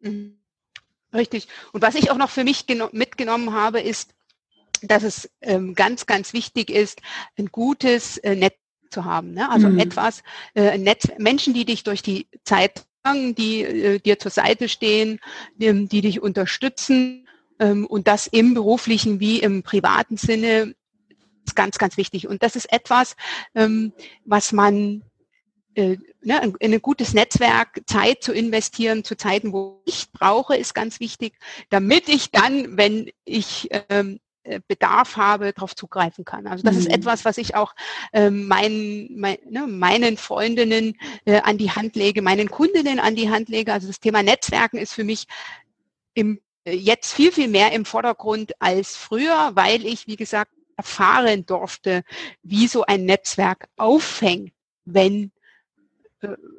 Mhm. 0.00 0.41
Richtig. 1.14 1.48
Und 1.72 1.82
was 1.82 1.94
ich 1.94 2.10
auch 2.10 2.16
noch 2.16 2.30
für 2.30 2.44
mich 2.44 2.66
mitgenommen 2.92 3.52
habe, 3.52 3.80
ist, 3.80 4.14
dass 4.82 5.02
es 5.02 5.30
ähm, 5.40 5.74
ganz, 5.74 6.06
ganz 6.06 6.32
wichtig 6.32 6.70
ist, 6.70 7.00
ein 7.38 7.46
gutes 7.46 8.18
äh, 8.18 8.34
Netz 8.34 8.56
zu 8.90 9.04
haben. 9.04 9.32
Ne? 9.32 9.50
Also 9.50 9.68
mhm. 9.68 9.78
etwas, 9.78 10.22
äh, 10.54 10.76
Netz, 10.78 11.08
Menschen, 11.18 11.54
die 11.54 11.64
dich 11.64 11.84
durch 11.84 12.02
die 12.02 12.28
Zeit 12.44 12.84
die 13.04 13.62
äh, 13.62 13.98
dir 13.98 14.20
zur 14.20 14.30
Seite 14.30 14.68
stehen, 14.68 15.18
die, 15.56 15.88
die 15.88 16.02
dich 16.02 16.22
unterstützen 16.22 17.26
ähm, 17.58 17.84
und 17.86 18.06
das 18.06 18.28
im 18.28 18.54
beruflichen 18.54 19.18
wie 19.18 19.40
im 19.40 19.64
privaten 19.64 20.16
Sinne 20.16 20.76
ist 21.44 21.56
ganz, 21.56 21.78
ganz 21.78 21.96
wichtig. 21.96 22.28
Und 22.28 22.44
das 22.44 22.54
ist 22.54 22.72
etwas, 22.72 23.16
ähm, 23.56 23.92
was 24.24 24.52
man 24.52 25.02
in 25.74 26.02
ein 26.60 26.82
gutes 26.82 27.14
Netzwerk 27.14 27.80
Zeit 27.86 28.22
zu 28.22 28.32
investieren 28.32 29.04
zu 29.04 29.16
Zeiten, 29.16 29.52
wo 29.52 29.82
ich 29.86 30.12
brauche, 30.12 30.56
ist 30.56 30.74
ganz 30.74 31.00
wichtig, 31.00 31.34
damit 31.70 32.08
ich 32.08 32.30
dann, 32.30 32.76
wenn 32.76 33.10
ich 33.24 33.68
ähm, 33.88 34.20
äh, 34.44 34.60
Bedarf 34.66 35.16
habe, 35.16 35.52
darauf 35.52 35.76
zugreifen 35.76 36.24
kann. 36.24 36.48
Also 36.48 36.64
das 36.64 36.74
mhm. 36.74 36.80
ist 36.80 36.90
etwas, 36.90 37.24
was 37.24 37.38
ich 37.38 37.54
auch 37.54 37.74
ähm, 38.12 38.48
mein, 38.48 39.08
mein, 39.14 39.38
ne, 39.48 39.68
meinen 39.68 40.16
Freundinnen 40.16 40.98
äh, 41.24 41.40
an 41.42 41.58
die 41.58 41.70
Hand 41.70 41.94
lege, 41.94 42.22
meinen 42.22 42.50
Kundinnen 42.50 42.98
an 42.98 43.14
die 43.14 43.30
Hand 43.30 43.48
lege. 43.48 43.72
Also 43.72 43.86
das 43.86 44.00
Thema 44.00 44.22
Netzwerken 44.24 44.78
ist 44.78 44.94
für 44.94 45.04
mich 45.04 45.26
im, 46.14 46.40
äh, 46.64 46.74
jetzt 46.74 47.12
viel, 47.12 47.30
viel 47.30 47.46
mehr 47.46 47.70
im 47.70 47.84
Vordergrund 47.84 48.52
als 48.60 48.96
früher, 48.96 49.52
weil 49.54 49.86
ich, 49.86 50.08
wie 50.08 50.16
gesagt, 50.16 50.50
erfahren 50.76 51.46
durfte, 51.46 52.02
wie 52.42 52.66
so 52.66 52.84
ein 52.84 53.04
Netzwerk 53.04 53.68
auffängt, 53.76 54.52
wenn 54.84 55.24
äh, 55.24 55.41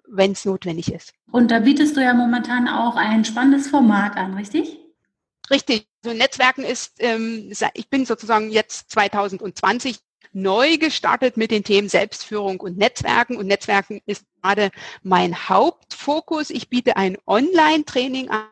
wenn 0.07 0.31
es 0.31 0.45
notwendig 0.45 0.91
ist. 0.93 1.13
Und 1.31 1.51
da 1.51 1.59
bietest 1.59 1.97
du 1.97 2.03
ja 2.03 2.13
momentan 2.13 2.67
auch 2.67 2.95
ein 2.95 3.25
spannendes 3.25 3.67
Format 3.67 4.15
an, 4.17 4.35
richtig? 4.35 4.77
Richtig. 5.49 5.87
Also 6.03 6.17
Netzwerken 6.17 6.63
ist, 6.63 6.95
ähm, 6.99 7.51
ich 7.73 7.89
bin 7.89 8.05
sozusagen 8.05 8.49
jetzt 8.51 8.91
2020 8.91 9.99
neu 10.33 10.77
gestartet 10.77 11.37
mit 11.37 11.51
den 11.51 11.63
Themen 11.63 11.89
Selbstführung 11.89 12.59
und 12.59 12.77
Netzwerken. 12.77 13.37
Und 13.37 13.47
Netzwerken 13.47 14.01
ist 14.05 14.25
gerade 14.41 14.71
mein 15.03 15.49
Hauptfokus. 15.49 16.49
Ich 16.49 16.69
biete 16.69 16.97
ein 16.97 17.17
Online-Training 17.25 18.29
an. 18.29 18.47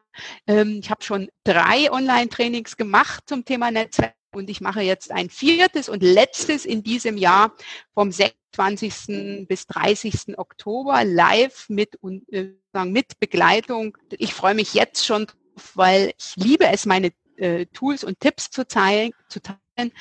Ähm, 0.47 0.79
ich 0.81 0.89
habe 0.89 1.03
schon 1.03 1.29
drei 1.43 1.91
Online-Trainings 1.91 2.77
gemacht 2.77 3.23
zum 3.27 3.45
Thema 3.45 3.71
Netzwerk 3.71 4.13
und 4.33 4.49
ich 4.49 4.61
mache 4.61 4.81
jetzt 4.81 5.11
ein 5.11 5.29
viertes 5.29 5.89
und 5.89 6.03
letztes 6.03 6.65
in 6.65 6.83
diesem 6.83 7.17
Jahr 7.17 7.53
vom 7.93 8.11
26. 8.55 9.47
bis 9.47 9.67
30. 9.67 10.37
Oktober 10.37 11.03
live 11.03 11.69
mit, 11.69 11.97
äh, 12.31 12.49
mit 12.85 13.19
Begleitung. 13.19 13.97
Ich 14.11 14.33
freue 14.33 14.55
mich 14.55 14.73
jetzt 14.73 15.05
schon, 15.05 15.27
weil 15.75 16.13
ich 16.17 16.35
liebe 16.35 16.67
es, 16.67 16.85
meine 16.85 17.11
äh, 17.37 17.65
Tools 17.67 18.03
und 18.03 18.19
Tipps 18.19 18.49
zu, 18.49 18.67
zeigen, 18.67 19.13
zu 19.29 19.41
teilen. 19.41 19.91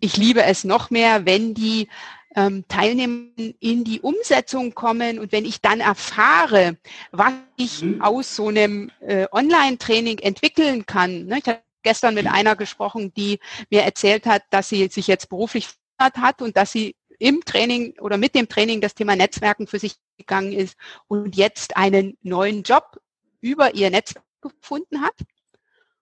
Ich 0.00 0.16
liebe 0.16 0.42
es 0.42 0.64
noch 0.64 0.90
mehr, 0.90 1.26
wenn 1.26 1.54
die 1.54 1.88
ähm, 2.34 2.64
Teilnehmer 2.66 3.28
in 3.60 3.84
die 3.84 4.00
Umsetzung 4.00 4.74
kommen 4.74 5.18
und 5.18 5.32
wenn 5.32 5.44
ich 5.44 5.60
dann 5.60 5.80
erfahre, 5.80 6.78
was 7.10 7.34
ich 7.56 7.82
mhm. 7.82 8.00
aus 8.00 8.34
so 8.34 8.48
einem 8.48 8.90
äh, 9.00 9.26
Online-Training 9.30 10.18
entwickeln 10.18 10.86
kann. 10.86 11.26
Ne? 11.26 11.38
Ich 11.38 11.54
gestern 11.82 12.14
mit 12.14 12.26
einer 12.26 12.56
gesprochen, 12.56 13.12
die 13.14 13.38
mir 13.70 13.82
erzählt 13.82 14.26
hat, 14.26 14.42
dass 14.50 14.68
sie 14.68 14.88
sich 14.88 15.08
jetzt 15.08 15.28
beruflich 15.28 15.68
verändert 15.68 16.22
hat 16.22 16.42
und 16.42 16.56
dass 16.56 16.72
sie 16.72 16.94
im 17.22 17.44
Training 17.44 17.94
oder 18.00 18.18
mit 18.18 18.34
dem 18.34 18.48
Training 18.48 18.80
das 18.80 18.96
Thema 18.96 19.14
Netzwerken 19.14 19.68
für 19.68 19.78
sich 19.78 19.94
gegangen 20.18 20.52
ist 20.52 20.76
und 21.06 21.36
jetzt 21.36 21.76
einen 21.76 22.18
neuen 22.22 22.64
Job 22.64 23.00
über 23.40 23.74
ihr 23.76 23.90
Netzwerk 23.90 24.24
gefunden 24.40 25.02
hat. 25.02 25.14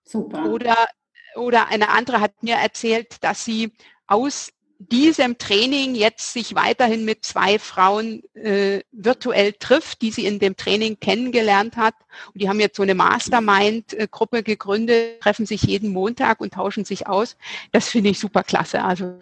Super. 0.03 0.47
Oder, 0.47 0.89
oder 1.37 1.69
eine 1.69 1.91
andere 1.91 2.21
hat 2.21 2.43
mir 2.43 2.55
erzählt, 2.55 3.23
dass 3.23 3.45
sie 3.45 3.73
aus 4.07 4.51
diesem 4.79 5.37
Training 5.37 5.95
jetzt 5.95 6.33
sich 6.33 6.55
weiterhin 6.55 7.05
mit 7.05 7.23
zwei 7.23 7.59
Frauen 7.59 8.23
äh, 8.35 8.81
virtuell 8.91 9.53
trifft, 9.53 10.01
die 10.01 10.13
sie 10.13 10.25
in 10.25 10.39
dem 10.39 10.57
Training 10.57 10.99
kennengelernt 11.01 11.77
hat. 11.77 11.95
Und 12.33 12.41
die 12.41 12.49
haben 12.49 12.61
jetzt 12.61 12.79
so 12.79 12.83
eine 12.83 12.95
Mastermind-Gruppe 12.95 14.43
gegründet, 14.43 15.21
treffen 15.21 15.45
sich 15.45 15.65
jeden 15.65 15.93
Montag 15.93 16.41
und 16.41 16.55
tauschen 16.55 16.87
sich 16.87 17.07
aus. 17.09 17.37
Das 17.73 17.91
finde 17.91 18.09
ich 18.09 18.19
super 18.19 18.43
klasse. 18.43 18.83
Also 18.83 19.21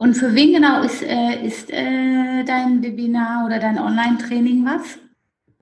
und 0.00 0.14
für 0.14 0.34
wen 0.34 0.54
genau 0.54 0.82
ist, 0.82 1.02
äh, 1.02 1.44
ist 1.44 1.70
äh, 1.70 2.42
dein 2.44 2.82
Webinar 2.82 3.44
oder 3.44 3.58
dein 3.58 3.78
Online-Training 3.78 4.64
was? 4.64 4.98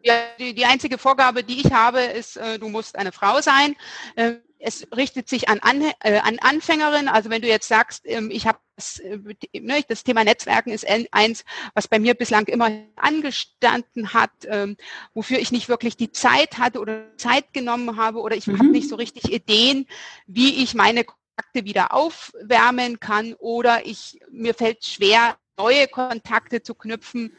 Ja, 0.05 0.15
die, 0.39 0.55
die 0.55 0.65
einzige 0.65 0.97
Vorgabe, 0.97 1.43
die 1.43 1.61
ich 1.61 1.73
habe, 1.73 2.01
ist, 2.03 2.37
äh, 2.37 2.57
du 2.57 2.69
musst 2.69 2.97
eine 2.97 3.11
Frau 3.11 3.41
sein. 3.41 3.75
Äh, 4.15 4.35
es 4.61 4.87
richtet 4.97 5.29
sich 5.29 5.49
an, 5.49 5.59
an, 5.59 5.83
äh, 6.05 6.19
an 6.19 6.39
Anfängerinnen. 6.39 7.09
Also 7.09 7.31
wenn 7.31 7.43
du 7.43 7.49
jetzt 7.49 7.67
sagst, 7.67 8.05
ähm, 8.05 8.31
ich 8.31 8.47
habe 8.47 8.61
das, 8.77 9.01
äh, 9.01 9.19
ne, 9.55 9.83
das 9.89 10.05
Thema 10.05 10.23
Netzwerken 10.23 10.71
ist 10.71 10.87
eins, 11.11 11.45
was 11.75 11.89
bei 11.89 11.99
mir 11.99 12.15
bislang 12.15 12.47
immer 12.47 12.71
angestanden 12.95 14.15
hat, 14.15 14.31
ähm, 14.47 14.77
wofür 15.15 15.41
ich 15.41 15.51
nicht 15.51 15.69
wirklich 15.69 15.97
die 15.97 16.13
Zeit 16.13 16.59
hatte 16.59 16.79
oder 16.79 17.03
Zeit 17.17 17.53
genommen 17.53 17.97
habe 17.97 18.21
oder 18.21 18.37
ich 18.37 18.47
mhm. 18.47 18.59
habe 18.61 18.69
nicht 18.69 18.89
so 18.89 18.95
richtig 18.95 19.33
Ideen, 19.33 19.89
wie 20.29 20.63
ich 20.63 20.75
meine 20.75 21.05
Kontakte 21.39 21.65
wieder 21.65 21.95
aufwärmen 21.95 22.99
kann 22.99 23.35
oder 23.35 23.87
ich 23.87 24.19
mir 24.31 24.55
fällt 24.55 24.85
schwer, 24.85 25.37
neue 25.57 25.87
Kontakte 25.87 26.63
zu 26.63 26.75
knüpfen 26.75 27.33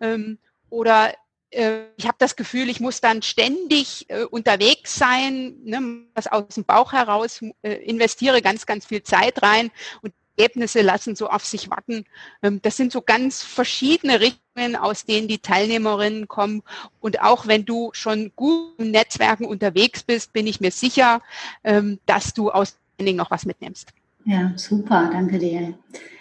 ähm, 0.00 0.38
oder 0.68 1.12
äh, 1.50 1.82
ich 1.96 2.06
habe 2.06 2.16
das 2.18 2.36
Gefühl, 2.36 2.68
ich 2.68 2.78
muss 2.78 3.00
dann 3.00 3.22
ständig 3.22 4.06
äh, 4.08 4.22
unterwegs 4.22 4.94
sein, 4.94 5.56
ne, 5.64 6.06
was 6.14 6.28
aus 6.28 6.54
dem 6.54 6.64
Bauch 6.64 6.92
heraus, 6.92 7.40
äh, 7.62 7.72
investiere 7.72 8.40
ganz, 8.40 8.66
ganz 8.66 8.86
viel 8.86 9.02
Zeit 9.02 9.42
rein 9.42 9.72
und 10.02 10.12
Ergebnisse 10.36 10.80
lassen 10.80 11.16
so 11.16 11.28
auf 11.28 11.44
sich 11.44 11.70
warten. 11.70 12.04
Ähm, 12.42 12.62
das 12.62 12.76
sind 12.76 12.92
so 12.92 13.02
ganz 13.02 13.42
verschiedene 13.42 14.20
Richtungen, 14.20 14.76
aus 14.76 15.04
denen 15.04 15.26
die 15.26 15.38
Teilnehmerinnen 15.38 16.28
kommen. 16.28 16.62
Und 17.00 17.20
auch 17.20 17.48
wenn 17.48 17.64
du 17.64 17.90
schon 17.94 18.32
gut 18.36 18.78
in 18.78 18.92
Netzwerken 18.92 19.44
unterwegs 19.44 20.04
bist, 20.04 20.32
bin 20.32 20.46
ich 20.46 20.60
mir 20.60 20.70
sicher, 20.70 21.20
ähm, 21.64 21.98
dass 22.06 22.32
du 22.32 22.50
aus 22.50 22.76
Training 23.00 23.16
noch 23.16 23.30
was 23.30 23.46
mitnimmst. 23.46 23.88
Ja, 24.26 24.52
super, 24.56 25.08
danke 25.10 25.38
dir. 25.38 25.74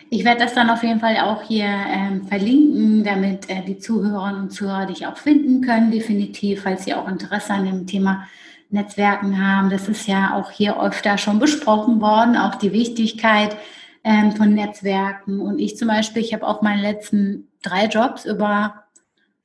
Ich 0.09 0.23
werde 0.23 0.39
das 0.39 0.53
dann 0.53 0.69
auf 0.69 0.81
jeden 0.81 0.99
Fall 0.99 1.17
auch 1.17 1.43
hier 1.43 1.67
ähm, 1.67 2.25
verlinken, 2.25 3.03
damit 3.03 3.49
äh, 3.49 3.63
die 3.63 3.77
Zuhörerinnen 3.77 4.43
und 4.43 4.51
Zuhörer 4.51 4.87
dich 4.87 5.05
auch 5.05 5.17
finden 5.17 5.61
können, 5.61 5.91
definitiv, 5.91 6.63
falls 6.63 6.85
sie 6.85 6.93
auch 6.93 7.07
Interesse 7.07 7.53
an 7.53 7.65
dem 7.65 7.85
Thema 7.85 8.27
Netzwerken 8.71 9.45
haben. 9.45 9.69
Das 9.69 9.87
ist 9.87 10.07
ja 10.07 10.35
auch 10.35 10.49
hier 10.49 10.81
öfter 10.81 11.17
schon 11.17 11.37
besprochen 11.37 12.01
worden, 12.01 12.37
auch 12.37 12.55
die 12.55 12.71
Wichtigkeit 12.71 13.55
ähm, 14.03 14.31
von 14.31 14.53
Netzwerken. 14.53 15.41
Und 15.41 15.59
ich 15.59 15.77
zum 15.77 15.89
Beispiel, 15.89 16.23
ich 16.23 16.33
habe 16.33 16.47
auch 16.47 16.61
meine 16.61 16.81
letzten 16.81 17.49
drei 17.61 17.85
Jobs 17.85 18.25
über 18.25 18.85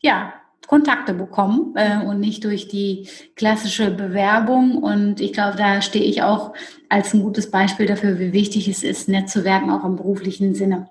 ja, 0.00 0.32
Kontakte 0.66 1.14
bekommen 1.14 1.74
äh, 1.76 2.04
und 2.04 2.20
nicht 2.20 2.44
durch 2.44 2.68
die 2.68 3.08
klassische 3.36 3.90
Bewerbung. 3.90 4.78
Und 4.78 5.20
ich 5.20 5.32
glaube, 5.32 5.56
da 5.56 5.82
stehe 5.82 6.04
ich 6.04 6.22
auch 6.22 6.54
als 6.88 7.14
ein 7.14 7.22
gutes 7.22 7.50
Beispiel 7.50 7.86
dafür, 7.86 8.18
wie 8.18 8.32
wichtig 8.32 8.68
es 8.68 8.82
ist, 8.82 9.08
nett 9.08 9.28
zu 9.28 9.44
werden, 9.44 9.70
auch 9.70 9.84
im 9.84 9.96
beruflichen 9.96 10.54
Sinne. 10.54 10.90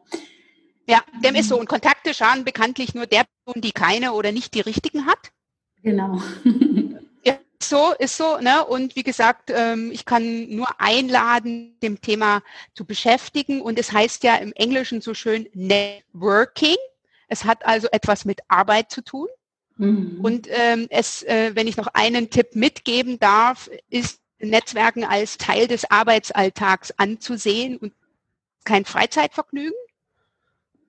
Ja, 0.87 1.01
dem 1.23 1.35
ist 1.35 1.49
so. 1.49 1.59
Und 1.59 1.69
Kontakte 1.69 2.13
schaden 2.13 2.43
bekanntlich 2.43 2.93
nur 2.93 3.05
der 3.05 3.23
Person, 3.45 3.61
die 3.61 3.71
keine 3.71 4.13
oder 4.13 4.31
nicht 4.31 4.53
die 4.53 4.61
richtigen 4.61 5.05
hat. 5.05 5.31
Genau. 5.81 6.21
ja, 7.25 7.37
so 7.61 7.93
ist 7.97 8.17
so. 8.17 8.37
Ne? 8.39 8.65
Und 8.65 8.95
wie 8.95 9.03
gesagt, 9.03 9.51
ähm, 9.53 9.91
ich 9.91 10.05
kann 10.05 10.49
nur 10.49 10.67
einladen, 10.79 11.77
dem 11.81 12.01
Thema 12.01 12.41
zu 12.73 12.85
beschäftigen. 12.85 13.61
Und 13.61 13.79
es 13.79 13.91
heißt 13.91 14.23
ja 14.23 14.35
im 14.35 14.51
Englischen 14.53 15.01
so 15.01 15.13
schön 15.13 15.47
Networking. 15.53 16.77
Es 17.27 17.45
hat 17.45 17.65
also 17.65 17.87
etwas 17.91 18.25
mit 18.25 18.41
Arbeit 18.49 18.91
zu 18.91 19.01
tun. 19.01 19.27
Mhm. 19.77 20.19
Und 20.21 20.47
ähm, 20.51 20.87
es, 20.89 21.23
äh, 21.23 21.51
wenn 21.55 21.67
ich 21.67 21.77
noch 21.77 21.87
einen 21.87 22.29
Tipp 22.29 22.55
mitgeben 22.55 23.19
darf, 23.19 23.69
ist 23.89 24.19
Netzwerken 24.39 25.03
als 25.03 25.37
Teil 25.37 25.67
des 25.67 25.89
Arbeitsalltags 25.89 26.93
anzusehen 26.97 27.77
und 27.77 27.93
kein 28.65 28.85
Freizeitvergnügen, 28.85 29.77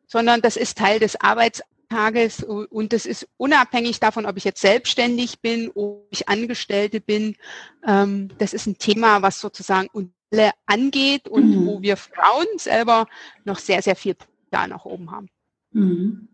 sondern 0.06 0.40
das 0.40 0.56
ist 0.56 0.78
Teil 0.78 0.98
des 0.98 1.20
Arbeitstages 1.20 2.42
und 2.42 2.92
das 2.92 3.06
ist 3.06 3.28
unabhängig 3.36 4.00
davon, 4.00 4.26
ob 4.26 4.36
ich 4.36 4.44
jetzt 4.44 4.60
selbstständig 4.60 5.40
bin, 5.40 5.70
ob 5.74 6.06
ich 6.10 6.28
Angestellte 6.28 7.00
bin. 7.00 7.36
Ähm, 7.86 8.30
das 8.38 8.52
ist 8.52 8.66
ein 8.66 8.78
Thema, 8.78 9.22
was 9.22 9.40
sozusagen 9.40 9.88
uns 9.92 10.10
alle 10.34 10.50
angeht 10.66 11.28
und 11.28 11.50
mhm. 11.50 11.66
wo 11.66 11.82
wir 11.82 11.96
Frauen 11.96 12.46
selber 12.56 13.06
noch 13.44 13.58
sehr, 13.58 13.82
sehr 13.82 13.96
viel 13.96 14.16
da 14.50 14.66
nach 14.66 14.84
oben 14.84 15.10
haben. 15.10 15.28
Mhm. 15.74 16.28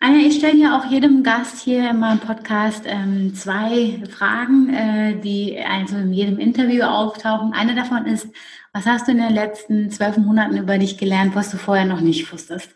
Anja, 0.00 0.26
ich 0.26 0.36
stelle 0.36 0.56
ja 0.56 0.78
auch 0.78 0.90
jedem 0.90 1.22
Gast 1.22 1.60
hier 1.60 1.90
in 1.90 1.98
meinem 1.98 2.20
Podcast 2.20 2.84
ähm, 2.86 3.34
zwei 3.34 4.02
Fragen, 4.10 4.72
äh, 4.72 5.20
die 5.20 5.58
also 5.58 5.96
in 5.96 6.12
jedem 6.12 6.38
Interview 6.38 6.84
auftauchen. 6.84 7.52
Eine 7.52 7.74
davon 7.74 8.06
ist, 8.06 8.28
was 8.72 8.86
hast 8.86 9.08
du 9.08 9.12
in 9.12 9.18
den 9.18 9.34
letzten 9.34 9.90
zwölf 9.90 10.16
Monaten 10.16 10.56
über 10.56 10.78
dich 10.78 10.98
gelernt, 10.98 11.34
was 11.34 11.50
du 11.50 11.56
vorher 11.56 11.84
noch 11.84 12.00
nicht 12.00 12.32
wusstest? 12.32 12.70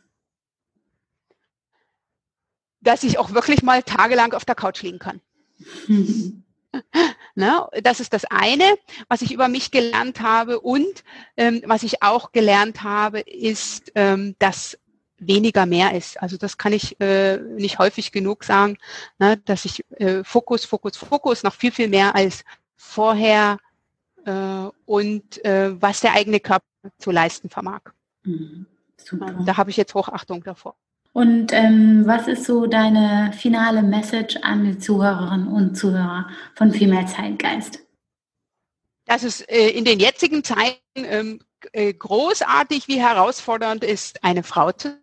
Dass 2.81 3.05
ich 3.05 3.19
auch 3.19 3.33
wirklich 3.33 3.63
mal 3.63 3.83
tagelang 3.83 4.33
auf 4.33 4.45
der 4.45 4.57
Couch 4.57 4.83
liegen 4.83 4.99
kann. 4.99 5.21
Ne, 7.35 7.67
das 7.83 8.01
ist 8.01 8.13
das 8.13 8.27
eine, 8.27 8.65
was 9.09 9.23
ich 9.23 9.33
über 9.33 9.49
mich 9.49 9.71
gelernt 9.71 10.21
habe. 10.21 10.61
Und 10.61 11.03
ähm, 11.37 11.63
was 11.65 11.83
ich 11.83 12.03
auch 12.03 12.33
gelernt 12.33 12.83
habe, 12.83 13.21
ist, 13.21 13.93
ähm, 13.95 14.37
dass 14.39 14.79
weniger 15.27 15.67
mehr 15.67 15.95
ist. 15.95 16.21
Also 16.21 16.37
das 16.37 16.59
kann 16.59 16.73
ich 16.73 17.01
äh, 17.01 17.39
nicht 17.39 17.79
häufig 17.79 18.13
genug 18.13 18.45
sagen, 18.45 18.79
ne, 19.19 19.37
dass 19.37 19.65
ich 19.65 19.85
äh, 19.99 20.25
Fokus, 20.25 20.65
Fokus, 20.65 20.97
Fokus 20.97 21.43
noch 21.43 21.55
viel, 21.55 21.73
viel 21.73 21.89
mehr 21.89 22.15
als 22.15 22.45
vorher 22.77 23.59
äh, 24.25 24.69
und 24.87 25.45
äh, 25.45 25.81
was 25.81 26.01
der 26.01 26.15
eigene 26.15 26.41
Körper 26.41 26.65
zu 26.99 27.11
leisten 27.11 27.49
vermag. 27.49 27.81
Mhm, 28.25 28.67
da 29.45 29.57
habe 29.57 29.71
ich 29.71 29.77
jetzt 29.77 29.95
Hochachtung 29.95 30.43
davor. 30.43 30.75
Und 31.13 31.53
ähm, 31.53 32.05
was 32.07 32.27
ist 32.27 32.45
so 32.45 32.67
deine 32.67 33.33
finale 33.35 33.83
Message 33.83 34.37
an 34.43 34.65
die 34.65 34.79
Zuhörerinnen 34.79 35.47
und 35.47 35.77
Zuhörer 35.77 36.29
von 36.55 36.73
Female 36.73 37.07
Zeitgeist? 37.07 37.81
Dass 39.05 39.23
es 39.23 39.43
äh, 39.43 39.69
in 39.69 39.85
den 39.85 40.01
jetzigen 40.01 40.43
Zeiten 40.43 40.79
ähm, 40.95 41.41
äh, 41.73 41.93
großartig 41.93 42.89
wie 42.89 43.01
herausfordernd 43.01 43.85
ist, 43.85 44.25
eine 44.25 44.43
Frau 44.43 44.73
zu 44.73 45.02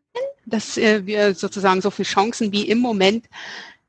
dass 0.49 0.77
äh, 0.77 1.05
wir 1.05 1.33
sozusagen 1.35 1.81
so 1.81 1.91
viele 1.91 2.07
Chancen 2.07 2.51
wie 2.51 2.69
im 2.69 2.79
Moment 2.79 3.25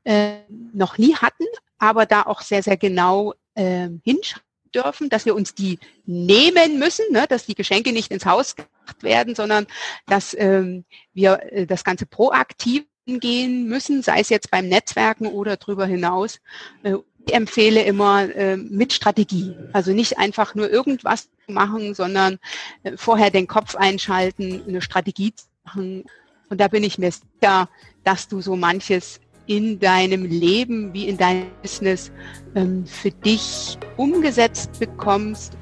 äh, 0.03 0.37
noch 0.73 0.97
nie 0.97 1.15
hatten, 1.15 1.45
aber 1.77 2.05
da 2.05 2.23
auch 2.23 2.41
sehr, 2.41 2.63
sehr 2.63 2.77
genau 2.77 3.33
äh, 3.55 3.89
hinschauen 4.03 4.43
dürfen, 4.73 5.09
dass 5.09 5.25
wir 5.25 5.35
uns 5.35 5.53
die 5.53 5.79
nehmen 6.05 6.79
müssen, 6.79 7.05
ne, 7.11 7.25
dass 7.27 7.45
die 7.45 7.55
Geschenke 7.55 7.91
nicht 7.91 8.11
ins 8.11 8.25
Haus 8.25 8.55
gebracht 8.55 9.03
werden, 9.03 9.35
sondern 9.35 9.67
dass 10.07 10.35
ähm, 10.37 10.85
wir 11.13 11.39
äh, 11.51 11.65
das 11.65 11.83
Ganze 11.83 12.05
proaktiv 12.05 12.83
gehen 13.05 13.67
müssen, 13.67 14.01
sei 14.03 14.19
es 14.19 14.29
jetzt 14.29 14.51
beim 14.51 14.67
Netzwerken 14.67 15.27
oder 15.27 15.57
darüber 15.57 15.85
hinaus. 15.85 16.39
Äh, 16.83 16.95
ich 17.27 17.33
empfehle 17.35 17.83
immer 17.83 18.33
äh, 18.35 18.57
mit 18.57 18.93
Strategie. 18.93 19.55
Also 19.73 19.91
nicht 19.91 20.17
einfach 20.17 20.55
nur 20.55 20.71
irgendwas 20.71 21.29
machen, 21.47 21.93
sondern 21.93 22.39
äh, 22.83 22.97
vorher 22.97 23.29
den 23.29 23.47
Kopf 23.47 23.75
einschalten, 23.75 24.63
eine 24.67 24.81
Strategie 24.81 25.33
machen 25.63 26.05
und 26.51 26.59
da 26.59 26.67
bin 26.67 26.83
ich 26.83 26.99
mir 26.99 27.11
sicher, 27.11 27.69
dass 28.03 28.27
du 28.27 28.41
so 28.41 28.55
manches 28.55 29.21
in 29.47 29.79
deinem 29.79 30.25
Leben 30.25 30.93
wie 30.93 31.07
in 31.07 31.17
deinem 31.17 31.47
Business 31.61 32.11
ähm, 32.55 32.85
für 32.85 33.09
dich 33.09 33.77
umgesetzt 33.97 34.77
bekommst. 34.77 35.53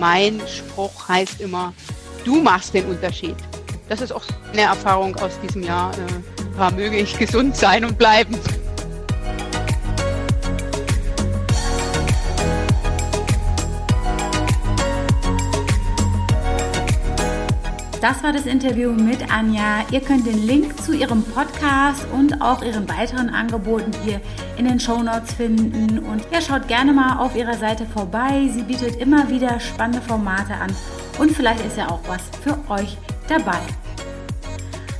Mein 0.00 0.40
Spruch 0.46 1.08
heißt 1.08 1.40
immer, 1.40 1.74
du 2.24 2.40
machst 2.40 2.72
den 2.72 2.86
Unterschied. 2.86 3.36
Das 3.88 4.00
ist 4.00 4.12
auch 4.12 4.24
eine 4.52 4.62
Erfahrung 4.62 5.16
aus 5.16 5.38
diesem 5.40 5.64
Jahr. 5.64 5.92
Äh, 6.58 6.70
möge 6.72 6.98
ich 6.98 7.18
gesund 7.18 7.56
sein 7.56 7.84
und 7.84 7.98
bleiben. 7.98 8.36
Das 18.00 18.22
war 18.22 18.32
das 18.32 18.46
Interview 18.46 18.92
mit 18.92 19.28
Anja. 19.32 19.84
Ihr 19.90 20.00
könnt 20.00 20.24
den 20.24 20.46
Link 20.46 20.80
zu 20.80 20.92
ihrem 20.92 21.24
Podcast 21.24 22.06
und 22.12 22.40
auch 22.40 22.62
ihren 22.62 22.88
weiteren 22.88 23.28
Angeboten 23.28 23.90
hier 24.04 24.20
in 24.56 24.66
den 24.66 24.78
Show 24.78 25.02
Notes 25.02 25.34
finden. 25.34 25.98
Und 25.98 26.22
ihr 26.30 26.40
schaut 26.40 26.68
gerne 26.68 26.92
mal 26.92 27.18
auf 27.18 27.34
ihrer 27.34 27.54
Seite 27.54 27.86
vorbei. 27.86 28.48
Sie 28.54 28.62
bietet 28.62 28.96
immer 28.96 29.28
wieder 29.28 29.58
spannende 29.58 30.00
Formate 30.00 30.54
an 30.54 30.72
und 31.18 31.32
vielleicht 31.32 31.66
ist 31.66 31.76
ja 31.76 31.88
auch 31.90 32.00
was 32.06 32.22
für 32.40 32.56
euch 32.72 32.96
dabei. 33.26 33.58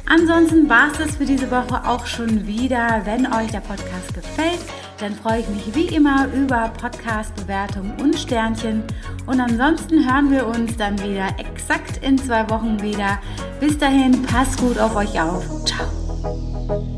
Ansonsten 0.06 0.68
war 0.68 0.90
es 0.90 0.98
das 0.98 1.16
für 1.16 1.26
diese 1.26 1.50
Woche 1.52 1.87
auch 1.87 2.04
schon 2.04 2.48
wieder. 2.48 3.02
Wenn 3.04 3.26
euch 3.32 3.52
der 3.52 3.61
Podcast 3.61 4.12
gefällt, 4.12 4.58
dann 5.00 5.14
freue 5.14 5.40
ich 5.40 5.48
mich 5.48 5.74
wie 5.74 5.94
immer 5.94 6.26
über 6.32 6.70
Podcast-Bewertung 6.80 7.94
und 8.00 8.18
Sternchen. 8.18 8.82
Und 9.26 9.40
ansonsten 9.40 10.04
hören 10.08 10.30
wir 10.30 10.46
uns 10.46 10.76
dann 10.76 10.98
wieder 10.98 11.28
exakt 11.38 11.98
in 12.04 12.18
zwei 12.18 12.48
Wochen 12.50 12.80
wieder. 12.82 13.18
Bis 13.61 13.78
dahin, 13.78 14.22
passt 14.22 14.58
gut 14.58 14.78
auf 14.78 14.96
euch 14.96 15.20
auf. 15.20 15.44
Ciao. 15.64 16.97